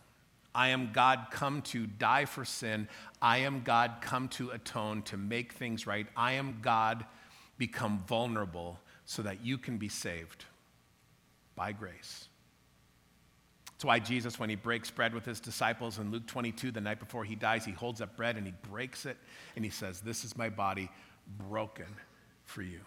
I 0.55 0.69
am 0.69 0.91
God 0.93 1.27
come 1.31 1.61
to 1.63 1.85
die 1.85 2.25
for 2.25 2.45
sin. 2.45 2.87
I 3.21 3.39
am 3.39 3.61
God 3.61 3.97
come 3.99 4.29
to 4.29 4.51
atone, 4.51 5.01
to 5.03 5.17
make 5.17 5.53
things 5.53 5.85
right. 5.85 6.07
I 6.15 6.33
am 6.33 6.59
God 6.61 7.05
become 7.57 8.03
vulnerable 8.07 8.79
so 9.05 9.21
that 9.21 9.43
you 9.45 9.57
can 9.57 9.77
be 9.77 9.89
saved 9.89 10.45
by 11.55 11.73
grace. 11.73 12.29
That's 13.71 13.85
why 13.85 13.99
Jesus, 13.99 14.39
when 14.39 14.49
he 14.49 14.55
breaks 14.55 14.89
bread 14.89 15.13
with 15.13 15.25
his 15.25 15.41
disciples 15.41 15.99
in 15.99 16.09
Luke 16.09 16.25
22, 16.27 16.71
the 16.71 16.79
night 16.79 16.99
before 16.99 17.25
he 17.25 17.35
dies, 17.35 17.65
he 17.65 17.73
holds 17.73 17.99
up 17.99 18.15
bread 18.15 18.37
and 18.37 18.47
he 18.47 18.53
breaks 18.71 19.05
it 19.05 19.17
and 19.57 19.65
he 19.65 19.71
says, 19.71 19.99
This 19.99 20.23
is 20.23 20.37
my 20.37 20.47
body 20.47 20.89
broken 21.49 21.87
for 22.45 22.61
you. 22.61 22.79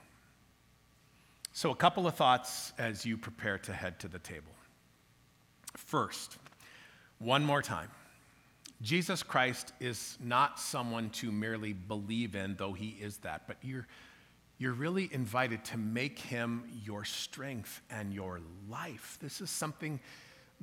So, 1.52 1.70
a 1.70 1.76
couple 1.76 2.07
of 2.07 2.14
thoughts 2.14 2.72
as 2.78 3.04
you 3.04 3.18
prepare 3.18 3.59
to 3.59 3.72
head 3.72 3.98
to 4.00 4.09
the 4.09 4.18
table. 4.18 4.52
First, 5.76 6.38
one 7.18 7.44
more 7.44 7.62
time. 7.62 7.88
Jesus 8.81 9.22
Christ 9.22 9.72
is 9.81 10.16
not 10.22 10.61
someone 10.61 11.11
to 11.11 11.33
merely 11.33 11.72
believe 11.72 12.37
in, 12.37 12.54
though 12.57 12.72
he 12.72 12.96
is 13.00 13.16
that, 13.18 13.42
but 13.48 13.57
you're, 13.61 13.87
you're 14.59 14.72
really 14.72 15.09
invited 15.12 15.64
to 15.66 15.78
make 15.78 16.18
him 16.18 16.64
your 16.85 17.04
strength 17.04 17.81
and 17.90 18.12
your 18.14 18.40
life. 18.68 19.18
This 19.20 19.40
is 19.40 19.50
something 19.50 19.98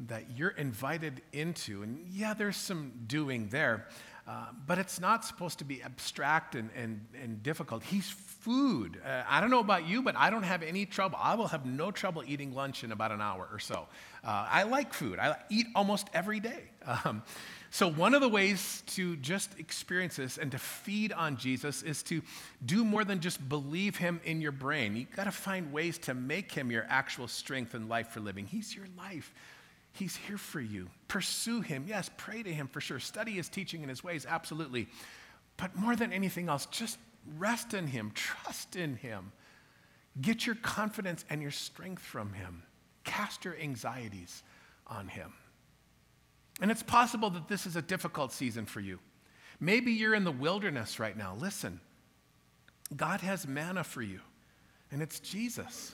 that 0.07 0.37
you're 0.37 0.49
invited 0.49 1.21
into. 1.33 1.83
And 1.83 2.05
yeah, 2.09 2.33
there's 2.33 2.57
some 2.57 2.93
doing 3.07 3.49
there, 3.49 3.87
uh, 4.27 4.45
but 4.65 4.79
it's 4.79 4.99
not 4.99 5.23
supposed 5.23 5.59
to 5.59 5.65
be 5.65 5.83
abstract 5.83 6.55
and, 6.55 6.71
and, 6.75 7.05
and 7.21 7.43
difficult. 7.43 7.83
He's 7.83 8.09
food. 8.09 8.99
Uh, 9.05 9.23
I 9.27 9.39
don't 9.39 9.51
know 9.51 9.59
about 9.59 9.87
you, 9.87 10.01
but 10.01 10.15
I 10.15 10.31
don't 10.31 10.43
have 10.43 10.63
any 10.63 10.85
trouble. 10.85 11.19
I 11.21 11.35
will 11.35 11.47
have 11.47 11.65
no 11.65 11.91
trouble 11.91 12.23
eating 12.25 12.53
lunch 12.53 12.83
in 12.83 12.91
about 12.91 13.11
an 13.11 13.21
hour 13.21 13.47
or 13.51 13.59
so. 13.59 13.87
Uh, 14.23 14.47
I 14.49 14.63
like 14.63 14.93
food, 14.93 15.19
I 15.19 15.35
eat 15.49 15.67
almost 15.75 16.09
every 16.13 16.39
day. 16.39 16.63
Um, 17.03 17.23
so, 17.71 17.91
one 17.91 18.13
of 18.13 18.21
the 18.21 18.29
ways 18.29 18.83
to 18.87 19.17
just 19.17 19.59
experience 19.59 20.15
this 20.15 20.37
and 20.37 20.51
to 20.51 20.57
feed 20.57 21.11
on 21.11 21.35
Jesus 21.35 21.83
is 21.83 22.03
to 22.03 22.21
do 22.65 22.85
more 22.85 23.03
than 23.03 23.19
just 23.19 23.49
believe 23.49 23.97
him 23.97 24.21
in 24.23 24.39
your 24.39 24.53
brain. 24.53 24.95
You've 24.95 25.15
got 25.15 25.25
to 25.25 25.31
find 25.31 25.73
ways 25.73 25.97
to 25.99 26.13
make 26.13 26.51
him 26.51 26.71
your 26.71 26.85
actual 26.87 27.27
strength 27.27 27.73
and 27.73 27.89
life 27.89 28.09
for 28.09 28.21
living. 28.21 28.45
He's 28.45 28.75
your 28.75 28.85
life. 28.97 29.33
He's 29.95 30.17
here 30.17 30.37
for 30.37 30.59
you. 30.59 30.89
Pursue 31.07 31.61
him. 31.61 31.85
Yes, 31.87 32.09
pray 32.17 32.43
to 32.43 32.53
him 32.53 32.67
for 32.67 32.81
sure. 32.81 32.99
Study 32.99 33.31
his 33.31 33.47
teaching 33.47 33.81
and 33.81 33.89
his 33.89 34.03
ways, 34.03 34.25
absolutely. 34.27 34.87
But 35.55 35.73
more 35.73 35.95
than 35.95 36.11
anything 36.11 36.49
else, 36.49 36.65
just 36.65 36.97
rest 37.37 37.73
in 37.73 37.87
him, 37.87 38.11
trust 38.13 38.75
in 38.75 38.97
him. 38.97 39.31
Get 40.19 40.45
your 40.45 40.55
confidence 40.55 41.23
and 41.29 41.41
your 41.41 41.51
strength 41.51 42.01
from 42.01 42.33
him. 42.33 42.63
Cast 43.05 43.45
your 43.45 43.55
anxieties 43.57 44.43
on 44.85 45.07
him. 45.07 45.31
And 46.59 46.69
it's 46.69 46.83
possible 46.83 47.29
that 47.29 47.47
this 47.47 47.65
is 47.65 47.77
a 47.77 47.81
difficult 47.81 48.33
season 48.33 48.65
for 48.65 48.81
you. 48.81 48.99
Maybe 49.61 49.93
you're 49.93 50.13
in 50.13 50.25
the 50.25 50.31
wilderness 50.31 50.99
right 50.99 51.15
now. 51.15 51.37
Listen, 51.39 51.79
God 52.93 53.21
has 53.21 53.47
manna 53.47 53.85
for 53.85 54.01
you, 54.01 54.19
and 54.91 55.01
it's 55.01 55.21
Jesus. 55.21 55.93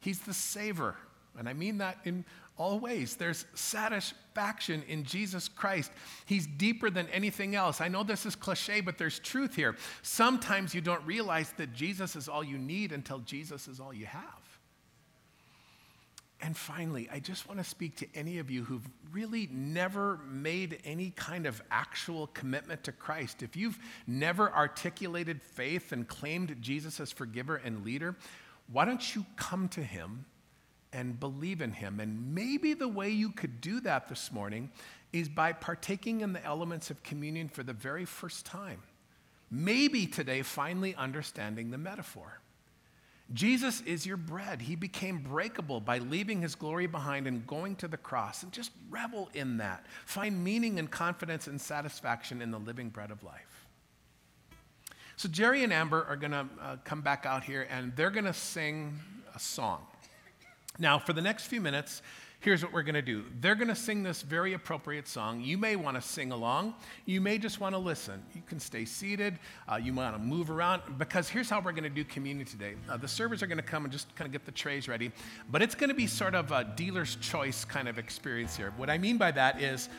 He's 0.00 0.18
the 0.18 0.34
saver. 0.34 0.96
And 1.38 1.48
I 1.48 1.52
mean 1.52 1.78
that 1.78 1.98
in 2.04 2.24
all 2.60 2.78
ways. 2.78 3.16
There's 3.16 3.46
satisfaction 3.54 4.84
in 4.86 5.04
Jesus 5.04 5.48
Christ. 5.48 5.90
He's 6.26 6.46
deeper 6.46 6.90
than 6.90 7.08
anything 7.08 7.54
else. 7.54 7.80
I 7.80 7.88
know 7.88 8.02
this 8.02 8.26
is 8.26 8.36
cliche, 8.36 8.82
but 8.82 8.98
there's 8.98 9.18
truth 9.18 9.56
here. 9.56 9.76
Sometimes 10.02 10.74
you 10.74 10.82
don't 10.82 11.04
realize 11.06 11.54
that 11.56 11.72
Jesus 11.72 12.16
is 12.16 12.28
all 12.28 12.44
you 12.44 12.58
need 12.58 12.92
until 12.92 13.20
Jesus 13.20 13.66
is 13.66 13.80
all 13.80 13.94
you 13.94 14.04
have. 14.04 14.22
And 16.42 16.54
finally, 16.54 17.08
I 17.10 17.18
just 17.18 17.48
want 17.48 17.60
to 17.60 17.64
speak 17.64 17.96
to 17.96 18.06
any 18.14 18.38
of 18.38 18.50
you 18.50 18.64
who've 18.64 18.86
really 19.10 19.48
never 19.50 20.18
made 20.30 20.80
any 20.84 21.12
kind 21.16 21.46
of 21.46 21.62
actual 21.70 22.26
commitment 22.26 22.84
to 22.84 22.92
Christ. 22.92 23.42
If 23.42 23.56
you've 23.56 23.78
never 24.06 24.52
articulated 24.52 25.40
faith 25.40 25.92
and 25.92 26.06
claimed 26.06 26.54
Jesus 26.60 27.00
as 27.00 27.10
forgiver 27.10 27.56
and 27.56 27.86
leader, 27.86 28.16
why 28.70 28.84
don't 28.84 29.14
you 29.14 29.24
come 29.36 29.68
to 29.70 29.82
him 29.82 30.26
and 30.92 31.18
believe 31.18 31.60
in 31.60 31.72
Him. 31.72 32.00
And 32.00 32.34
maybe 32.34 32.74
the 32.74 32.88
way 32.88 33.10
you 33.10 33.30
could 33.30 33.60
do 33.60 33.80
that 33.80 34.08
this 34.08 34.32
morning 34.32 34.70
is 35.12 35.28
by 35.28 35.52
partaking 35.52 36.20
in 36.20 36.32
the 36.32 36.44
elements 36.44 36.90
of 36.90 37.02
communion 37.02 37.48
for 37.48 37.62
the 37.62 37.72
very 37.72 38.04
first 38.04 38.46
time. 38.46 38.82
Maybe 39.50 40.06
today, 40.06 40.42
finally 40.42 40.94
understanding 40.94 41.70
the 41.70 41.78
metaphor. 41.78 42.40
Jesus 43.32 43.80
is 43.82 44.04
your 44.04 44.16
bread. 44.16 44.60
He 44.62 44.74
became 44.74 45.18
breakable 45.18 45.80
by 45.80 45.98
leaving 45.98 46.42
his 46.42 46.56
glory 46.56 46.86
behind 46.86 47.28
and 47.28 47.46
going 47.46 47.76
to 47.76 47.88
the 47.88 47.96
cross. 47.96 48.42
And 48.42 48.50
just 48.50 48.72
revel 48.90 49.28
in 49.34 49.58
that. 49.58 49.86
Find 50.04 50.42
meaning 50.42 50.78
and 50.78 50.90
confidence 50.90 51.46
and 51.46 51.60
satisfaction 51.60 52.42
in 52.42 52.50
the 52.50 52.58
living 52.58 52.88
bread 52.88 53.10
of 53.10 53.22
life. 53.22 53.66
So, 55.16 55.28
Jerry 55.28 55.62
and 55.62 55.72
Amber 55.72 56.04
are 56.08 56.16
going 56.16 56.32
to 56.32 56.46
uh, 56.60 56.76
come 56.82 57.02
back 57.02 57.26
out 57.26 57.44
here 57.44 57.68
and 57.70 57.94
they're 57.94 58.10
going 58.10 58.24
to 58.24 58.32
sing 58.32 58.98
a 59.34 59.38
song. 59.38 59.86
Now, 60.80 60.98
for 60.98 61.12
the 61.12 61.20
next 61.20 61.44
few 61.44 61.60
minutes, 61.60 62.00
here's 62.40 62.64
what 62.64 62.72
we're 62.72 62.82
going 62.82 62.94
to 62.94 63.02
do. 63.02 63.22
They're 63.40 63.54
going 63.54 63.68
to 63.68 63.74
sing 63.74 64.02
this 64.02 64.22
very 64.22 64.54
appropriate 64.54 65.06
song. 65.06 65.42
You 65.42 65.58
may 65.58 65.76
want 65.76 65.96
to 65.96 66.00
sing 66.00 66.32
along. 66.32 66.74
You 67.04 67.20
may 67.20 67.36
just 67.36 67.60
want 67.60 67.74
to 67.74 67.78
listen. 67.78 68.22
You 68.34 68.40
can 68.46 68.58
stay 68.58 68.86
seated. 68.86 69.38
Uh, 69.70 69.76
you 69.76 69.92
want 69.92 70.16
to 70.16 70.18
move 70.18 70.50
around 70.50 70.80
because 70.96 71.28
here's 71.28 71.50
how 71.50 71.60
we're 71.60 71.72
going 71.72 71.84
to 71.84 71.90
do 71.90 72.02
communion 72.02 72.46
today. 72.46 72.76
Uh, 72.88 72.96
the 72.96 73.06
servers 73.06 73.42
are 73.42 73.46
going 73.46 73.58
to 73.58 73.62
come 73.62 73.84
and 73.84 73.92
just 73.92 74.14
kind 74.16 74.26
of 74.26 74.32
get 74.32 74.46
the 74.46 74.52
trays 74.52 74.88
ready, 74.88 75.12
but 75.50 75.60
it's 75.60 75.74
going 75.74 75.90
to 75.90 75.94
be 75.94 76.06
sort 76.06 76.34
of 76.34 76.50
a 76.50 76.64
dealer's 76.76 77.16
choice 77.16 77.62
kind 77.66 77.86
of 77.86 77.98
experience 77.98 78.56
here. 78.56 78.72
What 78.78 78.88
I 78.88 78.96
mean 78.96 79.18
by 79.18 79.32
that 79.32 79.60
is, 79.60 79.90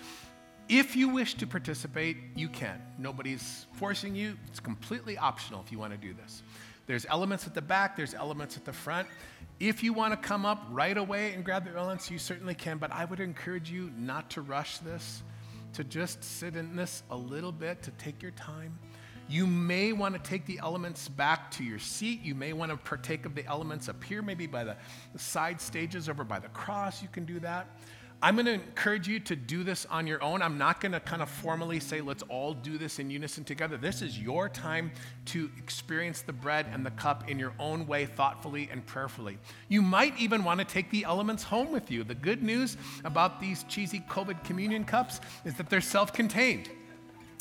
if 0.67 0.95
you 0.95 1.09
wish 1.09 1.35
to 1.35 1.45
participate, 1.45 2.17
you 2.35 2.47
can. 2.47 2.81
Nobody's 2.97 3.67
forcing 3.73 4.15
you. 4.15 4.35
It's 4.47 4.59
completely 4.59 5.15
optional 5.15 5.61
if 5.63 5.71
you 5.71 5.77
want 5.77 5.91
to 5.91 5.97
do 5.97 6.13
this. 6.13 6.41
There's 6.87 7.05
elements 7.05 7.45
at 7.47 7.53
the 7.53 7.61
back, 7.61 7.95
there's 7.95 8.13
elements 8.13 8.57
at 8.57 8.65
the 8.65 8.73
front. 8.73 9.07
If 9.61 9.83
you 9.83 9.93
want 9.93 10.19
to 10.19 10.27
come 10.27 10.43
up 10.43 10.65
right 10.71 10.97
away 10.97 11.33
and 11.33 11.45
grab 11.45 11.65
the 11.65 11.77
elements, 11.77 12.09
you 12.09 12.17
certainly 12.17 12.55
can, 12.55 12.79
but 12.79 12.91
I 12.91 13.05
would 13.05 13.19
encourage 13.19 13.69
you 13.69 13.91
not 13.95 14.31
to 14.31 14.41
rush 14.41 14.79
this, 14.79 15.21
to 15.73 15.83
just 15.83 16.23
sit 16.23 16.55
in 16.55 16.75
this 16.75 17.03
a 17.11 17.15
little 17.15 17.51
bit, 17.51 17.83
to 17.83 17.91
take 17.91 18.23
your 18.23 18.31
time. 18.31 18.79
You 19.29 19.45
may 19.45 19.93
want 19.93 20.15
to 20.15 20.19
take 20.27 20.47
the 20.47 20.57
elements 20.63 21.07
back 21.07 21.51
to 21.51 21.63
your 21.63 21.77
seat. 21.77 22.23
You 22.23 22.33
may 22.33 22.53
want 22.53 22.71
to 22.71 22.77
partake 22.77 23.27
of 23.27 23.35
the 23.35 23.45
elements 23.45 23.87
up 23.87 24.03
here, 24.03 24.23
maybe 24.23 24.47
by 24.47 24.63
the, 24.63 24.77
side 25.15 25.61
stages 25.61 26.09
over 26.09 26.23
by 26.23 26.39
the 26.39 26.49
cross. 26.49 27.03
You 27.03 27.09
can 27.09 27.25
do 27.25 27.39
that. 27.41 27.67
I'm 28.23 28.35
going 28.35 28.45
to 28.45 28.53
encourage 28.53 29.07
you 29.07 29.19
to 29.21 29.35
do 29.35 29.63
this 29.63 29.87
on 29.87 30.05
your 30.05 30.21
own. 30.21 30.43
I'm 30.43 30.59
not 30.59 30.79
going 30.79 30.91
to 30.91 30.99
kind 30.99 31.23
of 31.23 31.29
formally 31.29 31.79
say, 31.79 32.01
let's 32.01 32.21
all 32.23 32.53
do 32.53 32.77
this 32.77 32.99
in 32.99 33.09
unison 33.09 33.43
together. 33.43 33.77
This 33.77 34.03
is 34.03 34.19
your 34.19 34.47
time 34.47 34.91
to 35.25 35.49
experience 35.57 36.21
the 36.21 36.33
bread 36.33 36.67
and 36.71 36.85
the 36.85 36.91
cup 36.91 37.29
in 37.29 37.39
your 37.39 37.53
own 37.57 37.87
way, 37.87 38.05
thoughtfully 38.05 38.69
and 38.71 38.85
prayerfully. 38.85 39.39
You 39.69 39.81
might 39.81 40.15
even 40.19 40.43
want 40.43 40.59
to 40.59 40.65
take 40.65 40.91
the 40.91 41.03
elements 41.03 41.41
home 41.41 41.71
with 41.71 41.89
you. 41.89 42.03
The 42.03 42.13
good 42.13 42.43
news 42.43 42.77
about 43.03 43.39
these 43.39 43.63
cheesy 43.63 44.01
COVID 44.01 44.43
communion 44.43 44.85
cups 44.85 45.19
is 45.43 45.55
that 45.55 45.71
they're 45.71 45.81
self 45.81 46.13
contained. 46.13 46.69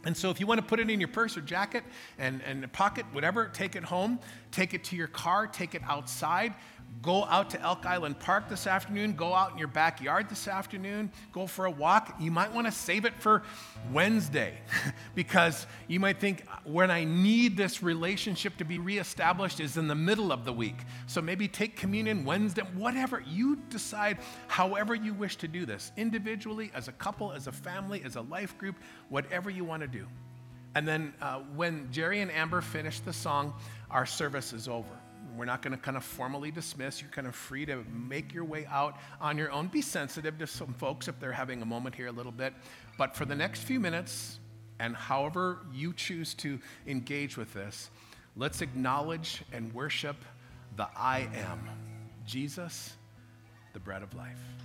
And 0.07 0.17
so, 0.17 0.31
if 0.31 0.41
you 0.41 0.47
want 0.47 0.59
to 0.59 0.67
put 0.67 0.81
it 0.81 0.89
in 0.89 0.99
your 0.99 1.11
purse 1.11 1.37
or 1.37 1.43
jacket 1.43 1.85
and, 2.19 2.41
and 2.47 2.73
pocket, 2.73 3.05
whatever, 3.13 3.51
take 3.53 3.77
it 3.77 3.85
home, 3.85 4.19
take 4.51 4.73
it 4.73 4.83
to 4.85 4.97
your 4.97 5.09
car, 5.09 5.47
take 5.47 5.75
it 5.75 5.83
outside. 5.85 6.55
Go 7.03 7.25
out 7.25 7.49
to 7.51 7.61
Elk 7.63 7.87
Island 7.87 8.19
Park 8.19 8.51
this 8.51 8.67
afternoon, 8.67 9.15
go 9.15 9.33
out 9.33 9.53
in 9.53 9.59
your 9.59 9.69
backyard 9.69 10.29
this 10.29 10.47
afternoon, 10.47 11.11
go 11.33 11.47
for 11.47 11.65
a 11.65 11.71
walk. 11.71 12.15
You 12.21 12.31
might 12.31 12.53
want 12.53 12.67
to 12.67 12.73
save 12.73 13.07
it 13.07 13.15
for 13.15 13.43
Wednesday 13.91 14.59
because 15.15 15.67
you 15.89 15.99
might 15.99 16.21
think 16.21 16.45
when 16.65 16.91
I 16.91 17.05
need 17.05 17.57
this 17.57 17.83
relationship 17.83 18.59
to 18.59 18.65
be 18.65 18.79
reestablished 18.79 19.61
is 19.61 19.79
in 19.79 19.89
the 19.89 19.95
middle 19.95 20.31
of 20.31 20.45
the 20.45 20.53
week. 20.53 20.77
So 21.07 21.23
maybe 21.23 21.49
take 21.49 21.75
communion 21.75 22.25
Wednesday, 22.25 22.63
whatever. 22.75 23.23
You 23.27 23.57
decide 23.71 24.19
however 24.49 24.95
you 24.95 25.15
wish 25.15 25.37
to 25.37 25.49
do 25.49 25.65
this, 25.65 25.93
individually, 25.97 26.71
as 26.75 26.89
a 26.89 26.93
couple, 26.93 27.33
as 27.33 27.47
a 27.47 27.53
family, 27.53 28.03
as 28.05 28.17
a 28.17 28.23
life 28.23 28.59
group, 28.59 28.77
whatever 29.09 29.49
you 29.49 29.65
want 29.65 29.81
to 29.81 29.89
do. 29.89 30.07
And 30.75 30.87
then 30.87 31.15
uh, 31.23 31.41
when 31.55 31.91
Jerry 31.91 32.21
and 32.21 32.31
Amber 32.31 32.61
finish 32.61 33.01
the 33.01 33.13
song, 33.13 33.55
our 33.91 34.05
service 34.05 34.53
is 34.53 34.69
over. 34.69 35.01
We're 35.37 35.45
not 35.45 35.63
going 35.63 35.73
to 35.73 35.83
kind 35.83 35.97
of 35.97 36.05
formally 36.05 36.51
dismiss. 36.51 37.01
You're 37.01 37.11
kind 37.11 37.27
of 37.27 37.35
free 37.35 37.67
to 37.67 37.85
make 37.93 38.33
your 38.33 38.45
way 38.45 38.67
out 38.67 38.99
on 39.21 39.39
your 39.39 39.51
own. 39.51 39.69
Be 39.69 39.83
sensitive 39.83 40.39
to 40.39 40.47
some 40.47 40.75
folks 40.75 41.09
if 41.09 41.19
they're 41.21 41.33
having 41.33 41.63
a 41.63 41.67
moment 41.67 41.95
here 41.95 42.09
a 42.09 42.13
little 42.13 42.33
bit. 42.33 42.53
But 42.99 43.17
for 43.17 43.25
the 43.25 43.35
next 43.35 43.63
few 43.63 43.81
minutes, 43.81 44.39
and 44.79 44.97
however 44.97 45.59
you 45.73 45.93
choose 45.93 46.35
to 46.35 46.59
engage 46.87 47.37
with 47.37 47.53
this, 47.53 47.91
let's 48.37 48.63
acknowledge 48.63 49.43
and 49.53 49.73
worship 49.75 50.17
the 50.77 50.89
I 50.97 51.29
am 51.35 51.69
Jesus, 52.27 52.95
the 53.73 53.81
bread 53.81 54.03
of 54.03 54.15
life. 54.15 54.60